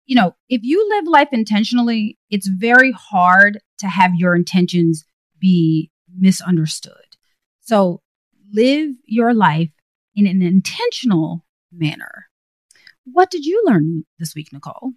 [0.06, 5.06] you know, if you live life intentionally, it's very hard to have your intentions
[5.40, 7.18] be misunderstood.
[7.62, 8.02] So,
[8.54, 9.72] live your life
[10.16, 12.27] in an intentional manner.
[13.12, 14.94] What did you learn this week, Nicole?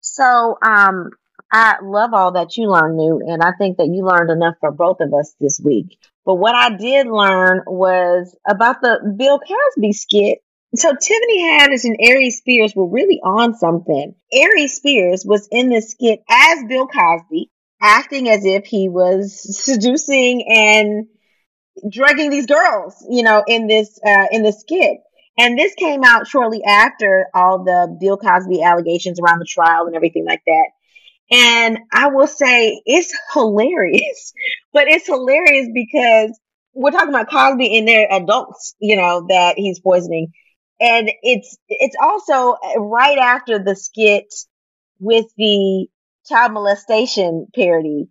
[0.00, 1.10] So, um,
[1.52, 4.72] I love all that you learned new, and I think that you learned enough for
[4.72, 5.98] both of us this week.
[6.24, 10.38] But what I did learn was about the Bill Cosby skit.
[10.74, 14.14] So Tiffany Haddish and Aries Spears were really on something.
[14.32, 17.50] Aries Spears was in this skit as Bill Cosby,
[17.82, 21.06] acting as if he was seducing and
[21.90, 24.98] drugging these girls, you know, in this uh, in the skit.
[25.38, 29.96] And this came out shortly after all the Bill Cosby allegations around the trial and
[29.96, 30.66] everything like that.
[31.30, 34.34] And I will say it's hilarious,
[34.72, 36.38] but it's hilarious because
[36.74, 40.32] we're talking about Cosby and they're adults, you know, that he's poisoning.
[40.80, 44.32] And it's, it's also right after the skit
[44.98, 45.86] with the
[46.26, 48.08] child molestation parody.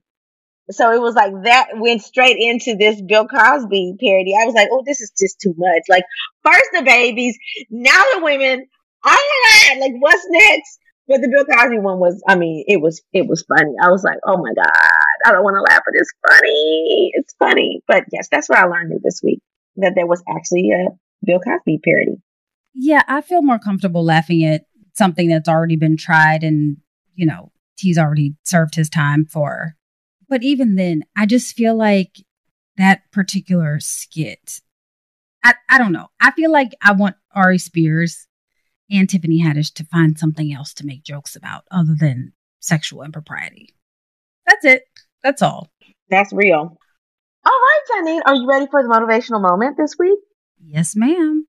[0.70, 4.34] So it was like that went straight into this Bill Cosby parody.
[4.40, 5.84] I was like, oh, this is just too much.
[5.90, 6.04] Like,
[6.44, 7.38] first the babies,
[7.70, 8.68] now the women.
[9.04, 10.80] Oh like, what's next?
[11.08, 13.74] But the Bill Cosby one was, I mean, it was, it was funny.
[13.84, 14.92] I was like, oh my God,
[15.26, 17.12] I don't want to laugh, but it's funny.
[17.16, 17.82] It's funny.
[17.88, 19.40] But yes, that's what I learned new this week
[19.78, 20.90] that there was actually a
[21.26, 22.22] Bill Cosby parody.
[22.74, 26.78] Yeah, I feel more comfortable laughing at something that's already been tried and,
[27.16, 29.76] you know, he's already served his time for.
[30.32, 32.24] But even then, I just feel like
[32.78, 34.62] that particular skit,
[35.44, 36.08] I, I don't know.
[36.22, 38.28] I feel like I want Aries Spears
[38.90, 43.76] and Tiffany Haddish to find something else to make jokes about other than sexual impropriety.
[44.48, 44.84] That's it.
[45.22, 45.70] That's all.
[46.10, 46.78] That's real.
[47.46, 50.20] All right, Janine, are you ready for the motivational moment this week?
[50.64, 51.46] Yes, ma'am.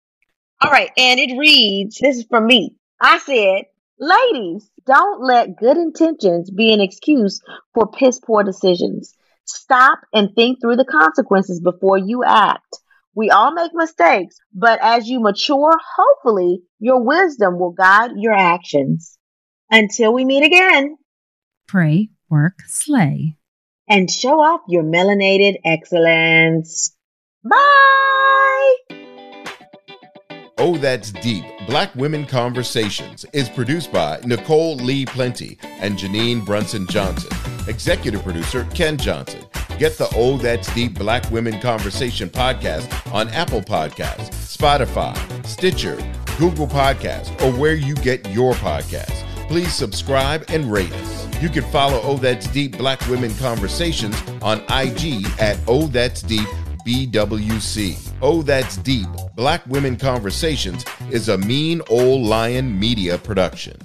[0.60, 2.74] All right, and it reads this is from me.
[3.00, 3.66] I said,
[4.02, 7.40] Ladies, don't let good intentions be an excuse
[7.72, 9.14] for piss poor decisions.
[9.44, 12.80] Stop and think through the consequences before you act.
[13.14, 19.16] We all make mistakes, but as you mature, hopefully your wisdom will guide your actions.
[19.70, 20.96] Until we meet again,
[21.68, 23.36] pray, work, slay,
[23.88, 26.92] and show off your melanated excellence.
[27.44, 29.01] Bye!
[30.64, 36.86] Oh, That's Deep Black Women Conversations is produced by Nicole Lee Plenty and Janine Brunson
[36.86, 37.36] Johnson.
[37.66, 39.44] Executive producer Ken Johnson.
[39.80, 45.96] Get the Oh That's Deep Black Women Conversation podcast on Apple Podcasts, Spotify, Stitcher,
[46.38, 49.26] Google Podcasts, or where you get your podcasts.
[49.48, 51.42] Please subscribe and rate us.
[51.42, 56.46] You can follow Oh That's Deep Black Women Conversations on IG at Oh That's Deep
[56.86, 58.12] BWC.
[58.20, 63.76] Oh That's Deep Black Women Conversations is a mean old lion media production.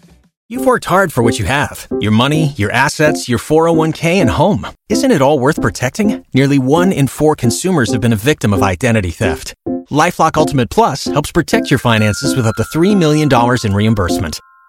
[0.49, 4.65] You've worked hard for what you have your money, your assets, your 401k, and home.
[4.87, 6.25] Isn't it all worth protecting?
[6.33, 9.53] Nearly one in four consumers have been a victim of identity theft.
[9.91, 13.29] Lifelock Ultimate Plus helps protect your finances with up to $3 million
[13.63, 14.39] in reimbursement.